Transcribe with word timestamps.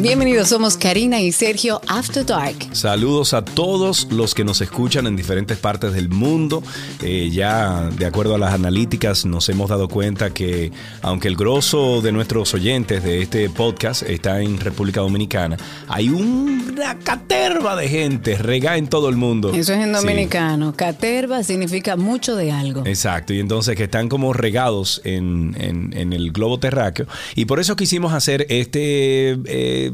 Bienvenidos, 0.00 0.48
somos 0.50 0.76
Karina 0.76 1.20
y 1.20 1.32
Sergio 1.32 1.80
After 1.88 2.24
Dark. 2.24 2.54
Saludos 2.72 3.34
a 3.34 3.44
todos 3.44 4.06
los 4.12 4.32
que 4.32 4.44
nos 4.44 4.60
escuchan 4.60 5.06
en 5.08 5.16
diferentes 5.16 5.58
partes 5.58 5.92
del 5.92 6.08
mundo. 6.08 6.62
Eh, 7.02 7.30
ya 7.32 7.90
de 7.90 8.06
acuerdo 8.06 8.36
a 8.36 8.38
las 8.38 8.54
analíticas 8.54 9.24
nos 9.26 9.48
hemos 9.48 9.68
dado 9.68 9.88
cuenta 9.88 10.30
que 10.30 10.70
aunque 11.02 11.26
el 11.26 11.36
grosso 11.36 12.00
de 12.00 12.12
nuestros 12.12 12.54
oyentes 12.54 13.02
de 13.02 13.22
este 13.22 13.50
podcast 13.50 14.02
está 14.04 14.40
en 14.40 14.60
República 14.60 15.00
Dominicana, 15.00 15.56
hay 15.88 16.10
una 16.10 16.96
caterva 17.00 17.74
de 17.74 17.88
gente 17.88 18.36
regada 18.38 18.76
en 18.76 18.86
todo 18.86 19.08
el 19.08 19.16
mundo. 19.16 19.50
Eso 19.52 19.72
es 19.72 19.80
en 19.80 19.86
Sí. 19.88 20.00
dominicano. 20.00 20.74
Caterva 20.76 21.42
significa 21.42 21.96
mucho 21.96 22.36
de 22.36 22.52
algo. 22.52 22.84
Exacto, 22.86 23.34
y 23.34 23.40
entonces 23.40 23.74
que 23.74 23.84
están 23.84 24.08
como 24.08 24.32
regados 24.32 25.00
en, 25.04 25.56
en- 25.58 25.92
en 25.96 26.12
el 26.12 26.30
globo 26.30 26.58
terráqueo. 26.60 27.06
Y 27.34 27.46
por 27.46 27.58
eso 27.58 27.74
quisimos 27.74 28.12
hacer 28.12 28.46
este, 28.48 29.32
eh, 29.46 29.87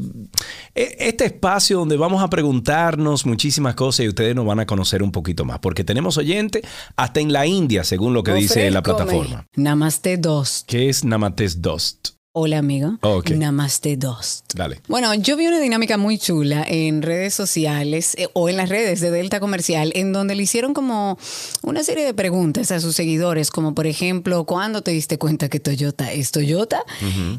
e- 0.73 0.95
este 0.99 1.25
espacio 1.25 1.79
donde 1.79 1.97
vamos 1.97 2.23
a 2.23 2.29
preguntarnos 2.29 3.25
muchísimas 3.25 3.75
cosas 3.75 4.05
y 4.05 4.09
ustedes 4.09 4.35
nos 4.35 4.45
van 4.45 4.59
a 4.59 4.65
conocer 4.65 5.03
un 5.03 5.11
poquito 5.11 5.45
más. 5.45 5.59
Porque 5.59 5.83
tenemos 5.83 6.17
oyentes 6.17 6.63
hasta 6.95 7.19
en 7.19 7.33
la 7.33 7.45
India, 7.45 7.83
según 7.83 8.13
lo 8.13 8.23
que 8.23 8.33
dice 8.33 8.69
la 8.71 8.83
plataforma. 8.83 9.47
Namaste 9.55 10.17
Dost. 10.17 10.67
¿Qué 10.67 10.89
es 10.89 11.03
Namates 11.03 11.61
Dost? 11.61 12.15
Hola, 12.37 12.57
amigo. 12.57 12.97
Ok. 12.99 13.29
Namaste 13.29 13.95
Dost. 13.95 14.55
Dale. 14.55 14.81
Bueno, 14.89 15.13
yo 15.13 15.37
vi 15.37 15.47
una 15.47 15.61
dinámica 15.61 15.95
muy 15.95 16.17
chula 16.17 16.65
en 16.67 17.01
redes 17.01 17.33
sociales 17.33 18.13
eh, 18.17 18.27
o 18.33 18.49
en 18.49 18.57
las 18.57 18.67
redes 18.67 18.99
de 18.99 19.09
Delta 19.09 19.39
Comercial, 19.39 19.93
en 19.95 20.11
donde 20.11 20.35
le 20.35 20.43
hicieron 20.43 20.73
como 20.73 21.17
una 21.61 21.81
serie 21.81 22.03
de 22.03 22.13
preguntas 22.13 22.71
a 22.71 22.81
sus 22.81 22.93
seguidores, 22.93 23.51
como 23.51 23.73
por 23.73 23.87
ejemplo, 23.87 24.43
¿cuándo 24.43 24.81
te 24.81 24.91
diste 24.91 25.17
cuenta 25.17 25.47
que 25.47 25.61
Toyota 25.61 26.11
es 26.11 26.31
Toyota? 26.31 26.83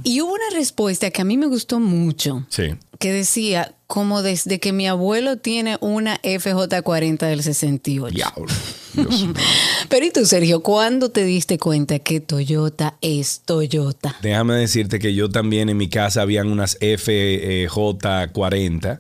Y 0.03 0.23
hubo 0.23 0.33
una 0.33 0.49
respuesta 0.55 1.11
que 1.11 1.21
a 1.21 1.27
mí 1.27 1.37
me 1.37 1.45
gustó 1.47 1.79
mucho, 1.79 2.47
Sí. 2.49 2.75
Que 2.99 3.13
decía, 3.13 3.75
como 3.87 4.23
desde 4.23 4.59
que 4.59 4.73
mi 4.73 4.87
abuelo 4.87 5.37
tiene 5.37 5.77
una 5.81 6.19
FJ40 6.23 7.19
del 7.19 7.43
68. 7.43 8.15
Diablo. 8.15 8.47
Dios. 8.95 9.27
Pero 9.89 10.07
¿y 10.07 10.11
tú, 10.11 10.27
Sergio, 10.27 10.61
cuándo 10.61 11.11
te 11.11 11.25
diste 11.25 11.59
cuenta 11.59 11.99
que 11.99 12.21
Toyota 12.21 12.97
es 13.01 13.41
Toyota? 13.45 14.17
Déjame 14.23 14.55
decirte 14.55 14.99
que 14.99 15.15
yo 15.15 15.31
también 15.31 15.69
en 15.69 15.77
mi 15.77 15.89
casa 15.89 16.23
habían 16.23 16.49
unas 16.49 16.79
FJ40. 16.81 18.99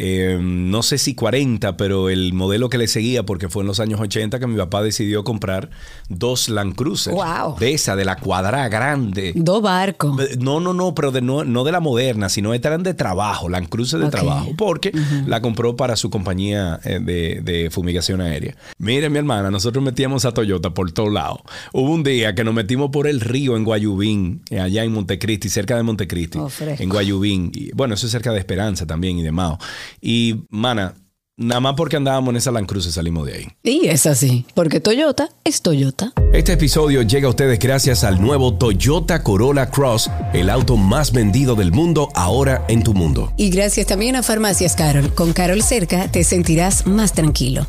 Eh, 0.00 0.38
no 0.40 0.84
sé 0.84 0.96
si 0.96 1.16
40, 1.16 1.76
pero 1.76 2.08
el 2.08 2.32
modelo 2.32 2.68
que 2.68 2.78
le 2.78 2.86
seguía, 2.86 3.26
porque 3.26 3.48
fue 3.48 3.64
en 3.64 3.66
los 3.66 3.80
años 3.80 4.00
80 4.00 4.38
que 4.38 4.46
mi 4.46 4.56
papá 4.56 4.80
decidió 4.80 5.24
comprar 5.24 5.70
dos 6.08 6.48
Land 6.48 6.76
Cruiser. 6.76 7.12
Wow. 7.12 7.58
De 7.58 7.74
esa, 7.74 7.96
de 7.96 8.04
la 8.04 8.14
cuadra 8.14 8.68
grande. 8.68 9.32
Dos 9.34 9.60
barcos. 9.60 10.16
No, 10.38 10.60
no, 10.60 10.72
no, 10.72 10.94
pero 10.94 11.10
de, 11.10 11.20
no, 11.20 11.42
no 11.44 11.64
de 11.64 11.72
la 11.72 11.80
moderna, 11.80 12.28
sino 12.28 12.54
esta 12.54 12.68
eran 12.68 12.84
de 12.84 12.94
trabajo, 12.94 13.48
Land 13.48 13.68
Cruiser 13.68 13.98
de 13.98 14.08
trabajo, 14.08 14.52
porque 14.56 14.92
la 15.26 15.42
compró 15.42 15.74
para 15.74 15.96
su 15.96 16.10
compañía 16.10 16.78
eh, 16.84 17.00
de, 17.02 17.40
de 17.42 17.70
fumigación 17.70 18.20
aérea. 18.20 18.54
Mire, 18.78 19.10
mi 19.10 19.18
hermana, 19.18 19.50
nosotros 19.50 19.82
metíamos 19.82 20.24
a 20.24 20.32
Toyota 20.32 20.70
por 20.70 20.92
todos 20.92 21.12
lados. 21.12 21.40
Hubo 21.72 21.92
un 21.92 22.04
día 22.04 22.36
que 22.36 22.44
nos 22.44 22.54
metimos 22.54 22.90
por 22.90 23.08
el 23.08 23.20
río 23.20 23.56
en 23.56 23.64
Guayubín, 23.64 24.42
eh, 24.50 24.60
allá 24.60 24.84
en 24.84 24.92
Montecristi, 24.92 25.48
cerca 25.48 25.76
de 25.76 25.82
Montecristi, 25.82 26.38
Oh, 26.38 26.48
en 26.60 26.88
Guayubín. 26.88 27.50
Y, 27.52 27.72
bueno, 27.72 27.94
eso 27.94 28.06
es 28.06 28.12
cerca 28.12 28.32
de 28.32 28.38
Esperanza 28.38 28.86
también 28.86 29.18
y 29.18 29.22
de 29.22 29.32
Mao. 29.32 29.58
Y, 30.00 30.44
mana, 30.50 30.94
nada 31.36 31.60
más 31.60 31.74
porque 31.76 31.96
andábamos 31.96 32.30
en 32.30 32.36
esa 32.36 32.50
Land 32.50 32.66
Cruiser 32.66 32.92
salimos 32.92 33.26
de 33.26 33.34
ahí. 33.34 33.48
Y 33.62 33.86
es 33.86 34.06
así, 34.06 34.44
porque 34.54 34.80
Toyota 34.80 35.28
es 35.44 35.62
Toyota. 35.62 36.12
Este 36.32 36.52
episodio 36.52 37.02
llega 37.02 37.26
a 37.26 37.30
ustedes 37.30 37.58
gracias 37.58 38.04
al 38.04 38.20
nuevo 38.20 38.54
Toyota 38.54 39.22
Corolla 39.22 39.70
Cross, 39.70 40.10
el 40.32 40.50
auto 40.50 40.76
más 40.76 41.12
vendido 41.12 41.54
del 41.54 41.72
mundo 41.72 42.08
ahora 42.14 42.64
en 42.68 42.82
tu 42.82 42.92
mundo. 42.94 43.32
Y 43.36 43.50
gracias 43.50 43.86
también 43.86 44.16
a 44.16 44.22
Farmacias 44.22 44.74
Carol. 44.76 45.14
Con 45.14 45.32
Carol 45.32 45.62
cerca 45.62 46.10
te 46.10 46.24
sentirás 46.24 46.86
más 46.86 47.12
tranquilo. 47.12 47.66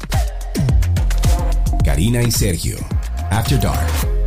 Karina 1.85 2.21
y 2.21 2.31
Sergio, 2.31 2.77
After 3.31 3.59
Dark. 3.59 4.18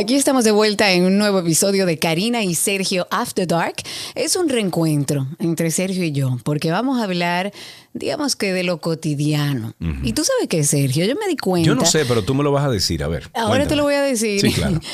Aquí 0.00 0.14
estamos 0.14 0.44
de 0.44 0.50
vuelta 0.50 0.90
en 0.92 1.04
un 1.04 1.18
nuevo 1.18 1.40
episodio 1.40 1.84
de 1.84 1.98
Karina 1.98 2.42
y 2.42 2.54
Sergio 2.54 3.06
After 3.10 3.46
Dark. 3.46 3.82
Es 4.14 4.34
un 4.34 4.48
reencuentro 4.48 5.26
entre 5.38 5.70
Sergio 5.70 6.02
y 6.04 6.12
yo, 6.12 6.38
porque 6.42 6.70
vamos 6.70 6.98
a 6.98 7.04
hablar, 7.04 7.52
digamos 7.92 8.36
que 8.36 8.52
de 8.52 8.62
lo 8.64 8.78
cotidiano. 8.80 9.74
Y 10.02 10.12
tú 10.12 10.22
sabes 10.24 10.48
qué, 10.48 10.62
Sergio, 10.64 11.04
yo 11.06 11.14
me 11.16 11.26
di 11.28 11.36
cuenta. 11.36 11.66
Yo 11.66 11.74
no 11.74 11.84
sé, 11.84 12.04
pero 12.06 12.22
tú 12.22 12.34
me 12.34 12.42
lo 12.44 12.52
vas 12.52 12.64
a 12.64 12.70
decir, 12.70 13.02
a 13.02 13.08
ver. 13.08 13.30
Ahora 13.34 13.66
te 13.66 13.76
lo 13.76 13.82
voy 13.84 13.94
a 13.94 14.02
decir. 14.02 14.40
Sí, 14.40 14.52
claro. 14.52 14.80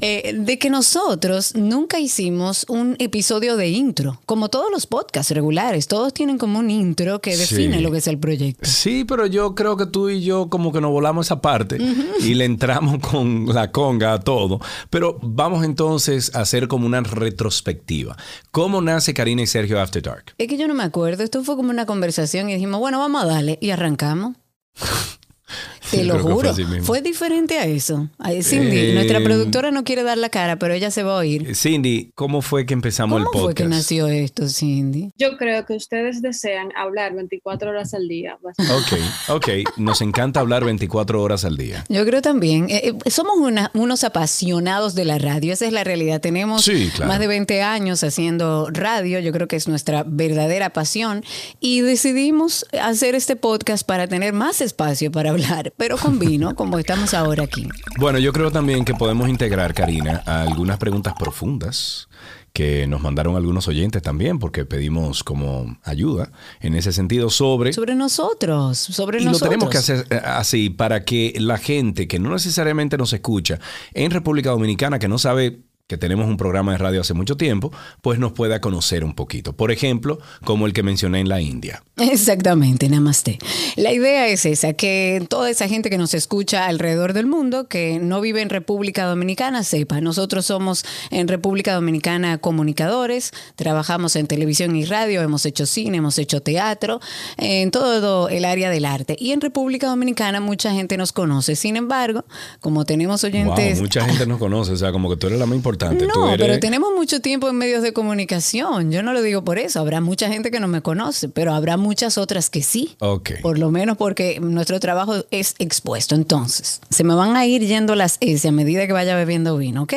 Eh, 0.00 0.34
de 0.38 0.58
que 0.58 0.68
nosotros 0.70 1.54
nunca 1.56 1.98
hicimos 1.98 2.66
un 2.68 2.96
episodio 2.98 3.56
de 3.56 3.68
intro, 3.70 4.20
como 4.26 4.48
todos 4.50 4.70
los 4.70 4.86
podcasts 4.86 5.32
regulares. 5.32 5.86
Todos 5.88 6.12
tienen 6.12 6.38
como 6.38 6.58
un 6.58 6.70
intro 6.70 7.20
que 7.20 7.36
define 7.36 7.76
Sí. 7.78 7.82
lo 7.82 7.90
que 7.90 7.98
es 7.98 8.06
el 8.06 8.18
proyecto. 8.18 8.68
Sí, 8.68 9.04
pero 9.04 9.26
yo 9.26 9.54
creo 9.54 9.76
que 9.76 9.86
tú 9.86 10.08
y 10.10 10.22
yo 10.22 10.48
como 10.48 10.72
que 10.72 10.80
nos 10.80 10.90
volamos 10.90 11.26
esa 11.26 11.40
parte 11.40 11.78
y 12.20 12.34
le 12.34 12.44
entramos 12.44 12.98
con 13.00 13.46
la 13.46 13.72
conga 13.72 14.12
a 14.12 14.20
todo. 14.20 14.60
Pero 14.90 15.18
vamos 15.22 15.64
entonces 15.64 16.34
a 16.34 16.40
hacer 16.42 16.68
como 16.68 16.86
una 16.86 17.00
retrospectiva. 17.00 18.16
¿Cómo 18.50 18.80
nace 18.80 19.14
Karina 19.14 19.42
y 19.42 19.46
Sergio 19.46 19.80
After 19.80 20.02
Dark? 20.02 20.34
Es 20.38 20.48
que 20.48 20.56
yo 20.58 20.68
no 20.68 20.74
me 20.74 20.82
acuerdo. 20.84 21.22
Esto 21.24 21.42
fue 21.42 21.56
como 21.56 21.70
una 21.70 21.86
conversación 21.86 22.35
y 22.48 22.54
dijimos, 22.54 22.80
bueno, 22.80 22.98
vamos 22.98 23.22
a 23.22 23.26
darle. 23.26 23.58
Y 23.60 23.70
arrancamos. 23.70 24.36
Te 25.90 26.04
lo 26.04 26.18
fue 26.20 26.32
juro. 26.32 26.54
Fue 26.82 27.02
diferente 27.02 27.58
a 27.58 27.66
eso. 27.66 28.08
Cindy, 28.42 28.76
Eh, 28.78 28.94
nuestra 28.94 29.20
productora 29.22 29.70
no 29.70 29.84
quiere 29.84 30.02
dar 30.02 30.18
la 30.18 30.28
cara, 30.28 30.58
pero 30.58 30.74
ella 30.74 30.90
se 30.90 31.02
va 31.02 31.14
a 31.14 31.16
oír. 31.18 31.54
Cindy, 31.54 32.10
¿cómo 32.14 32.42
fue 32.42 32.66
que 32.66 32.74
empezamos 32.74 33.16
¿Cómo 33.22 33.24
el 33.24 33.32
podcast? 33.32 33.44
fue 33.44 33.54
que 33.54 33.68
nació 33.68 34.08
esto, 34.08 34.48
Cindy? 34.48 35.12
Yo 35.18 35.36
creo 35.36 35.64
que 35.66 35.74
ustedes 35.74 36.22
desean 36.22 36.68
hablar 36.76 37.14
24 37.14 37.70
horas 37.70 37.94
al 37.94 38.08
día. 38.08 38.38
Ok, 38.42 38.98
ok. 39.28 39.48
Nos 39.76 40.00
encanta 40.00 40.40
hablar 40.40 40.64
24 40.64 41.22
horas 41.22 41.44
al 41.44 41.56
día. 41.56 41.84
Yo 41.88 42.04
creo 42.04 42.22
también. 42.22 42.66
Eh, 42.68 42.92
eh, 43.04 43.10
somos 43.10 43.36
una- 43.38 43.70
unos 43.74 44.04
apasionados 44.04 44.94
de 44.94 45.04
la 45.04 45.18
radio. 45.18 45.52
Esa 45.52 45.66
es 45.66 45.72
la 45.72 45.84
realidad. 45.84 46.20
Tenemos 46.20 46.64
Sí, 46.64 46.90
claro. 46.94 47.08
más 47.10 47.20
de 47.20 47.26
20 47.26 47.62
años 47.62 48.02
haciendo 48.04 48.68
radio. 48.72 49.20
Yo 49.20 49.32
creo 49.32 49.48
que 49.48 49.56
es 49.56 49.68
nuestra 49.68 50.04
verdadera 50.06 50.70
pasión. 50.70 51.24
Y 51.60 51.80
decidimos 51.82 52.66
hacer 52.82 53.14
este 53.14 53.36
podcast 53.36 53.86
para 53.86 54.06
tener 54.08 54.32
más 54.32 54.60
espacio 54.60 55.10
para 55.12 55.30
hablar, 55.30 55.72
pero 55.76 55.96
con 55.96 56.18
vino, 56.18 56.54
como 56.54 56.78
estamos 56.78 57.14
ahora 57.14 57.44
aquí. 57.44 57.68
Bueno, 57.98 58.18
yo 58.18 58.32
creo 58.32 58.50
también 58.50 58.84
que 58.84 58.94
podemos 58.94 59.28
integrar, 59.28 59.74
Karina, 59.74 60.22
a 60.26 60.42
algunas 60.42 60.78
preguntas 60.78 61.14
profundas 61.18 62.08
que 62.56 62.86
nos 62.86 63.02
mandaron 63.02 63.36
algunos 63.36 63.68
oyentes 63.68 64.00
también, 64.00 64.38
porque 64.38 64.64
pedimos 64.64 65.22
como 65.22 65.76
ayuda 65.84 66.32
en 66.60 66.74
ese 66.74 66.90
sentido 66.90 67.28
sobre... 67.28 67.74
Sobre 67.74 67.94
nosotros, 67.94 68.78
sobre 68.78 69.18
y 69.18 69.24
lo 69.24 69.32
nosotros. 69.32 69.50
tenemos 69.50 69.68
que 69.68 69.76
hacer 69.76 70.06
eh, 70.08 70.22
así 70.24 70.70
para 70.70 71.04
que 71.04 71.34
la 71.38 71.58
gente 71.58 72.08
que 72.08 72.18
no 72.18 72.30
necesariamente 72.30 72.96
nos 72.96 73.12
escucha 73.12 73.60
en 73.92 74.10
República 74.10 74.48
Dominicana, 74.48 74.98
que 74.98 75.06
no 75.06 75.18
sabe 75.18 75.65
que 75.88 75.96
tenemos 75.96 76.26
un 76.26 76.36
programa 76.36 76.72
de 76.72 76.78
radio 76.78 77.00
hace 77.00 77.14
mucho 77.14 77.36
tiempo, 77.36 77.72
pues 78.02 78.18
nos 78.18 78.32
pueda 78.32 78.60
conocer 78.60 79.04
un 79.04 79.14
poquito. 79.14 79.52
Por 79.52 79.70
ejemplo, 79.70 80.18
como 80.44 80.66
el 80.66 80.72
que 80.72 80.82
mencioné 80.82 81.20
en 81.20 81.28
la 81.28 81.40
India. 81.40 81.84
Exactamente, 81.96 82.88
namaste. 82.88 83.38
La 83.76 83.92
idea 83.92 84.26
es 84.26 84.46
esa, 84.46 84.72
que 84.72 85.24
toda 85.28 85.48
esa 85.48 85.68
gente 85.68 85.88
que 85.88 85.96
nos 85.96 86.12
escucha 86.12 86.66
alrededor 86.66 87.12
del 87.12 87.26
mundo, 87.26 87.68
que 87.68 88.00
no 88.00 88.20
vive 88.20 88.42
en 88.42 88.50
República 88.50 89.04
Dominicana, 89.04 89.62
sepa. 89.62 90.00
Nosotros 90.00 90.46
somos 90.46 90.84
en 91.10 91.28
República 91.28 91.74
Dominicana 91.74 92.38
comunicadores, 92.38 93.32
trabajamos 93.54 94.16
en 94.16 94.26
televisión 94.26 94.74
y 94.74 94.84
radio, 94.86 95.22
hemos 95.22 95.46
hecho 95.46 95.66
cine, 95.66 95.98
hemos 95.98 96.18
hecho 96.18 96.42
teatro, 96.42 97.00
en 97.36 97.70
todo 97.70 98.28
el 98.28 98.44
área 98.44 98.70
del 98.70 98.86
arte. 98.86 99.16
Y 99.20 99.30
en 99.30 99.40
República 99.40 99.86
Dominicana 99.86 100.40
mucha 100.40 100.72
gente 100.72 100.96
nos 100.96 101.12
conoce. 101.12 101.54
Sin 101.54 101.76
embargo, 101.76 102.24
como 102.58 102.84
tenemos 102.84 103.22
oyentes... 103.22 103.74
Wow, 103.74 103.82
mucha 103.82 104.04
gente 104.04 104.26
nos 104.26 104.38
conoce, 104.38 104.72
o 104.72 104.76
sea, 104.76 104.90
como 104.90 105.08
que 105.08 105.16
tú 105.16 105.28
eres 105.28 105.38
la 105.38 105.46
más 105.46 105.54
importante. 105.54 105.75
No, 105.78 106.28
eres- 106.32 106.38
pero 106.46 106.58
tenemos 106.60 106.90
mucho 106.94 107.20
tiempo 107.20 107.48
en 107.48 107.56
medios 107.56 107.82
de 107.82 107.92
comunicación. 107.92 108.90
Yo 108.92 109.02
no 109.02 109.12
lo 109.12 109.22
digo 109.22 109.44
por 109.44 109.58
eso. 109.58 109.80
Habrá 109.80 110.00
mucha 110.00 110.28
gente 110.28 110.50
que 110.50 110.60
no 110.60 110.68
me 110.68 110.80
conoce, 110.82 111.28
pero 111.28 111.52
habrá 111.54 111.76
muchas 111.76 112.18
otras 112.18 112.50
que 112.50 112.62
sí. 112.62 112.96
Ok. 113.00 113.30
Por 113.42 113.58
lo 113.58 113.70
menos 113.70 113.96
porque 113.96 114.40
nuestro 114.40 114.80
trabajo 114.80 115.24
es 115.30 115.54
expuesto. 115.58 116.14
Entonces, 116.14 116.80
se 116.90 117.04
me 117.04 117.14
van 117.14 117.36
a 117.36 117.46
ir 117.46 117.66
yendo 117.66 117.94
las 117.94 118.16
S 118.20 118.46
a 118.48 118.52
medida 118.52 118.86
que 118.86 118.92
vaya 118.92 119.14
bebiendo 119.16 119.56
vino, 119.56 119.82
¿ok? 119.82 119.94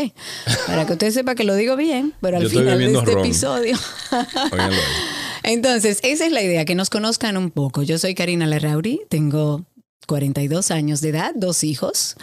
Para 0.68 0.86
que 0.86 0.94
usted 0.94 1.12
sepa 1.12 1.36
que 1.36 1.44
lo 1.44 1.56
digo 1.56 1.76
bien, 1.76 2.14
pero 2.22 2.38
al 2.38 2.44
Yo 2.44 2.50
final 2.50 2.78
de 2.80 2.86
este 2.94 3.12
ron. 3.14 3.26
episodio. 3.26 3.78
Entonces, 5.44 6.00
esa 6.04 6.26
es 6.26 6.32
la 6.32 6.42
idea, 6.44 6.66
que 6.66 6.76
nos 6.76 6.90
conozcan 6.90 7.38
un 7.38 7.50
poco. 7.50 7.82
Yo 7.82 7.98
soy 7.98 8.14
Karina 8.14 8.46
Larrauri, 8.46 9.02
tengo 9.10 9.64
42 10.10 10.72
años 10.72 11.02
de 11.02 11.10
edad, 11.10 11.34
dos 11.36 11.64
hijos, 11.64 12.16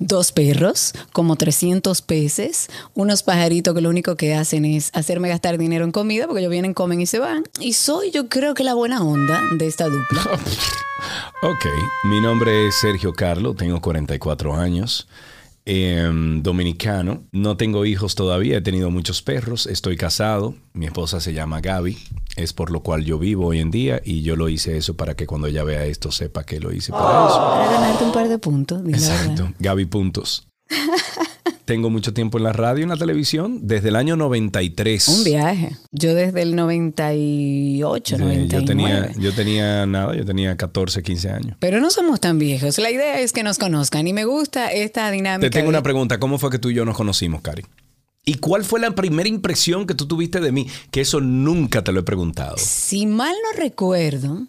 dos 0.00 0.32
perros, 0.32 0.92
como 1.12 1.36
300 1.36 2.02
peces, 2.02 2.68
unos 2.94 3.22
pajaritos 3.22 3.74
que 3.74 3.80
lo 3.80 3.90
único 3.90 4.16
que 4.16 4.34
hacen 4.34 4.64
es 4.64 4.90
hacerme 4.92 5.28
gastar 5.28 5.56
dinero 5.56 5.84
en 5.84 5.92
comida 5.92 6.26
porque 6.26 6.40
ellos 6.40 6.50
vienen, 6.50 6.74
comen 6.74 7.00
y 7.00 7.06
se 7.06 7.20
van. 7.20 7.44
Y 7.60 7.74
soy 7.74 8.10
yo 8.10 8.28
creo 8.28 8.54
que 8.54 8.64
la 8.64 8.74
buena 8.74 9.04
onda 9.04 9.40
de 9.56 9.66
esta 9.66 9.88
dupla. 9.88 10.22
Ok, 11.42 11.66
mi 12.02 12.20
nombre 12.20 12.66
es 12.66 12.74
Sergio 12.74 13.12
Carlo, 13.12 13.54
tengo 13.54 13.80
44 13.80 14.56
años. 14.56 15.06
Em, 15.68 16.42
dominicano. 16.42 17.24
No 17.30 17.56
tengo 17.58 17.84
hijos 17.84 18.14
todavía, 18.14 18.56
he 18.56 18.60
tenido 18.62 18.90
muchos 18.90 19.20
perros, 19.20 19.66
estoy 19.66 19.96
casado, 19.96 20.54
mi 20.72 20.86
esposa 20.86 21.20
se 21.20 21.34
llama 21.34 21.60
Gaby, 21.60 21.98
es 22.36 22.54
por 22.54 22.70
lo 22.70 22.80
cual 22.80 23.04
yo 23.04 23.18
vivo 23.18 23.46
hoy 23.46 23.60
en 23.60 23.70
día 23.70 24.00
y 24.02 24.22
yo 24.22 24.34
lo 24.34 24.48
hice 24.48 24.78
eso 24.78 24.96
para 24.96 25.14
que 25.14 25.26
cuando 25.26 25.46
ella 25.46 25.64
vea 25.64 25.84
esto 25.84 26.10
sepa 26.10 26.44
que 26.44 26.58
lo 26.58 26.72
hice 26.72 26.90
para 26.90 27.26
eso. 27.26 27.38
Para 27.38 27.70
ganarte 27.70 28.04
un 28.04 28.12
par 28.12 28.28
de 28.28 28.38
puntos. 28.38 28.82
Exacto, 28.88 29.52
Gaby 29.58 29.84
Puntos. 29.84 30.48
Tengo 31.68 31.90
mucho 31.90 32.14
tiempo 32.14 32.38
en 32.38 32.44
la 32.44 32.54
radio 32.54 32.80
y 32.80 32.82
en 32.84 32.88
la 32.88 32.96
televisión, 32.96 33.58
desde 33.62 33.90
el 33.90 33.96
año 33.96 34.16
93. 34.16 35.06
Un 35.08 35.22
viaje. 35.24 35.76
Yo 35.92 36.14
desde 36.14 36.40
el 36.40 36.56
98, 36.56 38.16
Sí, 38.16 38.22
99. 38.22 38.48
yo 38.48 38.64
tenía, 38.64 39.12
yo 39.18 39.34
tenía 39.34 39.84
nada, 39.86 40.16
yo 40.16 40.24
tenía 40.24 40.56
14, 40.56 41.02
15 41.02 41.28
años. 41.30 41.56
Pero 41.60 41.80
no 41.82 41.90
somos 41.90 42.20
tan 42.20 42.38
viejos. 42.38 42.78
La 42.78 42.90
idea 42.90 43.20
es 43.20 43.34
que 43.34 43.42
nos 43.42 43.58
conozcan 43.58 44.06
y 44.06 44.14
me 44.14 44.24
gusta 44.24 44.72
esta 44.72 45.10
dinámica. 45.10 45.46
Te 45.50 45.50
tengo 45.50 45.64
de- 45.70 45.76
una 45.76 45.82
pregunta, 45.82 46.18
¿cómo 46.18 46.38
fue 46.38 46.50
que 46.50 46.58
tú 46.58 46.70
y 46.70 46.74
yo 46.74 46.86
nos 46.86 46.96
conocimos, 46.96 47.42
Cari? 47.42 47.64
¿Y 48.24 48.36
cuál 48.36 48.64
fue 48.64 48.80
la 48.80 48.92
primera 48.94 49.28
impresión 49.28 49.86
que 49.86 49.94
tú 49.94 50.06
tuviste 50.08 50.40
de 50.40 50.52
mí? 50.52 50.66
Que 50.90 51.02
eso 51.02 51.20
nunca 51.20 51.84
te 51.84 51.92
lo 51.92 52.00
he 52.00 52.02
preguntado. 52.02 52.56
Si 52.58 53.04
mal 53.06 53.34
no 53.52 53.60
recuerdo, 53.62 54.46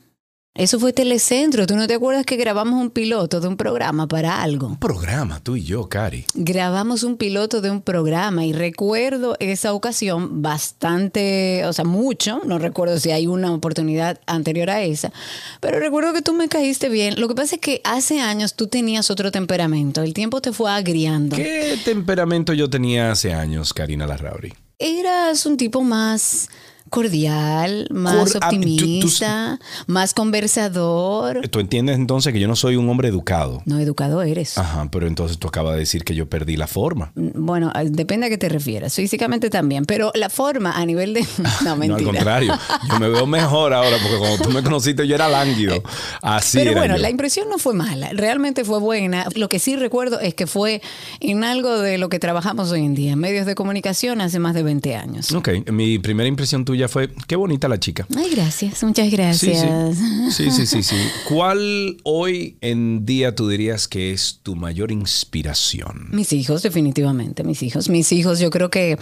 eso 0.59 0.77
fue 0.77 0.91
Telecentro. 0.91 1.65
¿Tú 1.65 1.77
no 1.77 1.87
te 1.87 1.93
acuerdas 1.93 2.25
que 2.25 2.35
grabamos 2.35 2.81
un 2.81 2.89
piloto 2.89 3.39
de 3.39 3.47
un 3.47 3.55
programa 3.55 4.09
para 4.09 4.41
algo? 4.41 4.67
Un 4.67 4.77
programa, 4.77 5.39
tú 5.41 5.55
y 5.55 5.63
yo, 5.63 5.87
Cari. 5.87 6.25
Grabamos 6.33 7.03
un 7.03 7.15
piloto 7.15 7.61
de 7.61 7.71
un 7.71 7.81
programa 7.81 8.45
y 8.45 8.51
recuerdo 8.51 9.37
esa 9.39 9.71
ocasión 9.71 10.41
bastante, 10.41 11.63
o 11.65 11.71
sea, 11.71 11.85
mucho. 11.85 12.41
No 12.43 12.59
recuerdo 12.59 12.99
si 12.99 13.11
hay 13.11 13.25
una 13.25 13.53
oportunidad 13.53 14.19
anterior 14.25 14.69
a 14.69 14.83
esa, 14.83 15.13
pero 15.61 15.79
recuerdo 15.79 16.11
que 16.11 16.21
tú 16.21 16.33
me 16.33 16.49
caíste 16.49 16.89
bien. 16.89 17.21
Lo 17.21 17.29
que 17.29 17.35
pasa 17.35 17.55
es 17.55 17.61
que 17.61 17.79
hace 17.85 18.19
años 18.19 18.55
tú 18.55 18.67
tenías 18.67 19.09
otro 19.09 19.31
temperamento. 19.31 20.01
El 20.01 20.13
tiempo 20.13 20.41
te 20.41 20.51
fue 20.51 20.69
agriando. 20.69 21.37
¿Qué 21.37 21.79
temperamento 21.85 22.51
yo 22.51 22.69
tenía 22.69 23.11
hace 23.11 23.33
años, 23.33 23.73
Karina 23.73 24.05
Larrauri? 24.05 24.53
Eras 24.77 25.45
un 25.45 25.55
tipo 25.55 25.83
más 25.83 26.49
cordial, 26.89 27.87
más 27.91 28.15
Cor- 28.15 28.39
ah, 28.41 28.49
tú- 28.49 28.55
tú- 28.59 28.65
optimista, 28.65 29.59
más 29.87 30.13
conversador. 30.13 31.47
¿Tú 31.49 31.59
entiendes 31.59 31.95
entonces 31.95 32.33
que 32.33 32.39
yo 32.39 32.47
no 32.47 32.55
soy 32.55 32.75
un 32.75 32.89
hombre 32.89 33.07
educado? 33.07 33.61
No 33.65 33.79
educado 33.79 34.21
eres. 34.21 34.57
Ajá, 34.57 34.87
pero 34.91 35.07
entonces 35.07 35.37
tú 35.37 35.47
acabas 35.47 35.73
de 35.73 35.79
decir 35.79 36.03
que 36.03 36.15
yo 36.15 36.27
perdí 36.29 36.57
la 36.57 36.67
forma. 36.67 37.11
Bueno, 37.15 37.71
eh, 37.75 37.87
depende 37.89 38.27
a 38.27 38.29
qué 38.29 38.37
te 38.37 38.49
refieras. 38.49 38.93
Físicamente 38.95 39.49
también, 39.49 39.85
pero 39.85 40.11
la 40.15 40.29
forma 40.29 40.71
a 40.73 40.85
nivel 40.85 41.13
de... 41.13 41.25
No, 41.63 41.75
mentira. 41.75 41.89
No, 41.89 41.95
al 41.95 42.03
contrario. 42.15 42.53
Yo 42.91 42.99
me 42.99 43.09
veo 43.09 43.25
mejor 43.25 43.73
ahora 43.73 43.97
porque 44.01 44.17
cuando 44.17 44.43
tú 44.43 44.49
me 44.51 44.61
conociste 44.63 45.07
yo 45.07 45.15
era 45.15 45.27
lánguido. 45.27 45.81
Así 46.21 46.57
Pero 46.57 46.71
era 46.71 46.79
bueno, 46.81 46.95
yo. 46.97 47.01
la 47.01 47.09
impresión 47.09 47.47
no 47.49 47.57
fue 47.57 47.73
mala, 47.73 48.09
realmente 48.13 48.63
fue 48.63 48.79
buena. 48.79 49.25
Lo 49.35 49.49
que 49.49 49.59
sí 49.59 49.75
recuerdo 49.75 50.19
es 50.19 50.33
que 50.35 50.45
fue 50.47 50.81
en 51.19 51.43
algo 51.43 51.79
de 51.79 51.97
lo 51.97 52.09
que 52.09 52.19
trabajamos 52.19 52.71
hoy 52.71 52.85
en 52.85 52.95
día, 52.95 53.13
en 53.13 53.19
medios 53.19 53.45
de 53.45 53.55
comunicación 53.55 54.21
hace 54.21 54.39
más 54.39 54.53
de 54.53 54.63
20 54.63 54.95
años. 54.95 55.31
Ok, 55.31 55.49
mi 55.71 55.99
primera 55.99 56.27
impresión 56.27 56.65
tuya 56.65 56.78
fue, 56.87 57.09
qué 57.27 57.35
bonita 57.35 57.67
la 57.67 57.79
chica. 57.79 58.07
Ay, 58.15 58.29
gracias, 58.35 58.83
muchas 58.83 59.11
gracias. 59.11 59.97
sí. 59.97 60.31
sí, 60.31 60.51
sí, 60.51 60.65
sí, 60.65 60.83
sí. 60.83 60.95
¿Cuál 61.27 61.97
hoy 62.03 62.57
en 62.61 63.05
día 63.05 63.35
tú 63.35 63.49
dirías 63.49 63.87
que 63.87 64.11
es 64.11 64.39
tu 64.43 64.55
mayor 64.55 64.91
inspiración? 64.91 66.07
Mis 66.11 66.33
hijos, 66.33 66.63
definitivamente, 66.63 67.43
mis 67.43 67.63
hijos. 67.63 67.89
Mis 67.89 68.11
hijos 68.11 68.39
yo 68.39 68.49
creo 68.49 68.69
que 68.69 68.97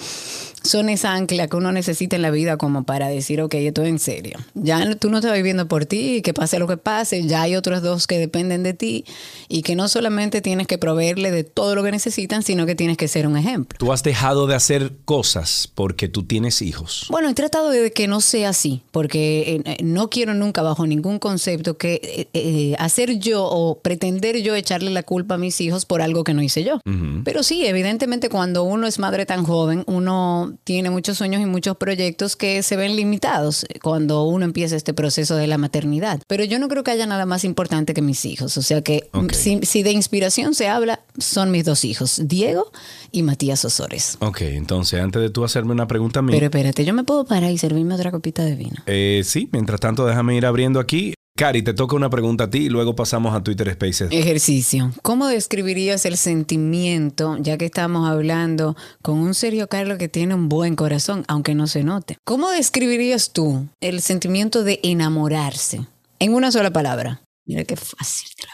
son 0.64 0.90
esa 0.90 1.14
ancla 1.14 1.48
que 1.48 1.56
uno 1.56 1.72
necesita 1.72 2.16
en 2.16 2.22
la 2.22 2.32
vida 2.32 2.58
como 2.58 2.84
para 2.84 3.08
decir, 3.08 3.42
ok, 3.42 3.54
esto 3.56 3.84
es 3.84 3.90
en 3.90 4.00
serio. 4.00 4.38
Ya 4.54 4.96
tú 4.96 5.10
no 5.10 5.18
estás 5.20 5.34
viviendo 5.34 5.68
por 5.68 5.86
ti, 5.86 6.22
que 6.22 6.34
pase 6.34 6.60
lo 6.60 6.68
que 6.68 6.78
pase, 6.78 7.26
ya 7.26 7.44
hay 7.44 7.56
otros 7.56 7.82
dos 7.82 8.08
que 8.08 8.20
dependen 8.20 8.64
de 8.64 8.74
ti 8.74 9.06
y 9.48 9.62
que 9.62 9.76
no 9.76 9.88
solamente 9.88 10.42
tienes 10.42 10.68
que 10.68 10.78
proveerle 10.78 11.32
de 11.32 11.44
todo 11.44 11.76
lo 11.76 11.84
que 11.84 11.92
necesitan, 11.92 12.44
sino 12.44 12.66
que 12.66 12.76
tienes 12.76 12.98
que 12.98 13.08
ser 13.08 13.28
un 13.28 13.38
ejemplo. 13.38 13.78
Tú 13.80 13.94
has 13.94 14.04
dejado 14.04 14.48
de 14.48 14.56
hacer 14.56 14.94
cosas 15.06 15.70
porque 15.74 16.08
tú 16.08 16.24
tienes 16.24 16.62
hijos. 16.62 17.08
Bueno, 17.10 17.30
he 17.30 17.34
tratado 17.34 17.67
de 17.70 17.92
que 17.92 18.08
no 18.08 18.22
sea 18.22 18.50
así, 18.50 18.82
porque 18.92 19.62
eh, 19.66 19.84
no 19.84 20.10
quiero 20.10 20.34
nunca 20.34 20.62
bajo 20.62 20.86
ningún 20.88 21.20
concepto 21.20 21.78
que 21.78 22.02
eh, 22.04 22.28
eh, 22.34 22.76
hacer 22.80 23.20
yo 23.20 23.46
o 23.46 23.80
pretender 23.80 24.42
yo 24.42 24.56
echarle 24.56 24.92
la 24.92 25.04
culpa 25.04 25.36
a 25.36 25.38
mis 25.38 25.60
hijos 25.62 25.86
por 25.86 26.02
algo 26.02 26.24
que 26.24 26.34
no 26.34 26.42
hice 26.42 26.64
yo. 26.64 26.80
Pero 27.24 27.44
sí, 27.44 27.66
evidentemente 27.66 28.30
cuando 28.30 28.64
uno 28.64 28.88
es 28.88 29.00
madre 29.00 29.26
tan 29.26 29.44
joven, 29.44 29.84
uno 29.88 30.54
tiene 30.64 30.90
muchos 30.90 31.18
sueños 31.18 31.42
y 31.42 31.46
muchos 31.46 31.78
proyectos 31.78 32.36
que 32.36 32.64
se 32.64 32.76
ven 32.76 32.96
limitados 32.96 33.66
cuando 33.82 34.24
uno 34.24 34.46
empieza 34.46 34.76
este 34.76 34.94
proceso 34.94 35.36
de 35.36 35.48
la 35.48 35.58
maternidad. 35.58 36.22
Pero 36.28 36.44
yo 36.44 36.60
no 36.60 36.68
creo 36.68 36.84
que 36.84 36.92
haya 36.92 37.06
nada 37.06 37.26
más 37.26 37.44
importante 37.44 37.94
que 37.94 38.02
mis 38.02 38.26
hijos. 38.26 38.58
O 38.58 38.62
sea 38.62 38.82
que 38.82 39.10
si, 39.34 39.60
si 39.64 39.84
de 39.84 39.92
inspiración 39.92 40.54
se 40.54 40.68
habla, 40.68 41.02
son 41.18 41.52
mis 41.52 41.66
dos 41.66 41.84
hijos, 41.84 42.22
Diego 42.26 42.72
y 43.12 43.24
Matías 43.24 43.64
Osores. 43.66 44.18
Ok, 44.20 44.42
entonces 44.42 45.00
antes 45.02 45.22
de 45.22 45.30
tú 45.30 45.44
hacerme 45.44 45.72
una 45.72 45.88
pregunta 45.88 46.20
a 46.20 46.22
mí, 46.22 46.32
Pero 46.32 46.46
espérate, 46.46 46.86
yo 46.86 46.94
me 46.94 47.04
puedo 47.04 47.26
parar 47.26 47.52
y 47.52 47.57
servirme 47.58 47.96
otra 47.96 48.12
copita 48.12 48.44
de 48.44 48.56
vino. 48.56 48.76
eh, 48.86 49.22
sí, 49.24 49.50
mientras 49.52 49.80
tanto 49.80 50.06
déjame 50.06 50.36
ir 50.36 50.46
abriendo 50.46 50.80
aquí. 50.80 51.14
Cari, 51.38 51.62
te 51.62 51.76
toca 51.76 51.96
una 51.96 52.10
pregunta 52.10 52.46
a 52.46 52.50
ti 52.50 52.64
y 52.64 52.70
luego 52.70 52.96
pasamos 52.96 53.36
a 53.36 53.44
Twitter 53.44 53.72
Spaces. 53.72 54.10
Ejercicio. 54.12 54.92
¿Cómo 55.04 55.28
describirías 55.28 56.04
el 56.08 56.18
sentimiento, 56.18 57.38
ya 57.40 57.60
que 57.60 57.66
estamos 57.66 58.10
hablando 58.10 58.76
con 59.04 59.20
un 59.20 59.36
serio 59.36 59.68
Carlos 59.68 60.00
que 60.00 60.08
tiene 60.08 60.34
un 60.34 60.50
buen 60.50 60.76
corazón, 60.76 61.26
aunque 61.28 61.54
no 61.54 61.68
se 61.68 61.84
note? 61.84 62.18
¿Cómo 62.26 62.50
describirías 62.50 63.34
tú 63.34 63.68
el 63.82 64.02
sentimiento 64.02 64.64
de 64.64 64.80
enamorarse? 64.82 65.86
En 66.20 66.34
una 66.34 66.52
sola 66.52 66.72
palabra. 66.72 67.22
Mira 67.46 67.64
qué 67.66 67.76
fácil 67.76 68.30
te 68.36 68.48
la 68.48 68.54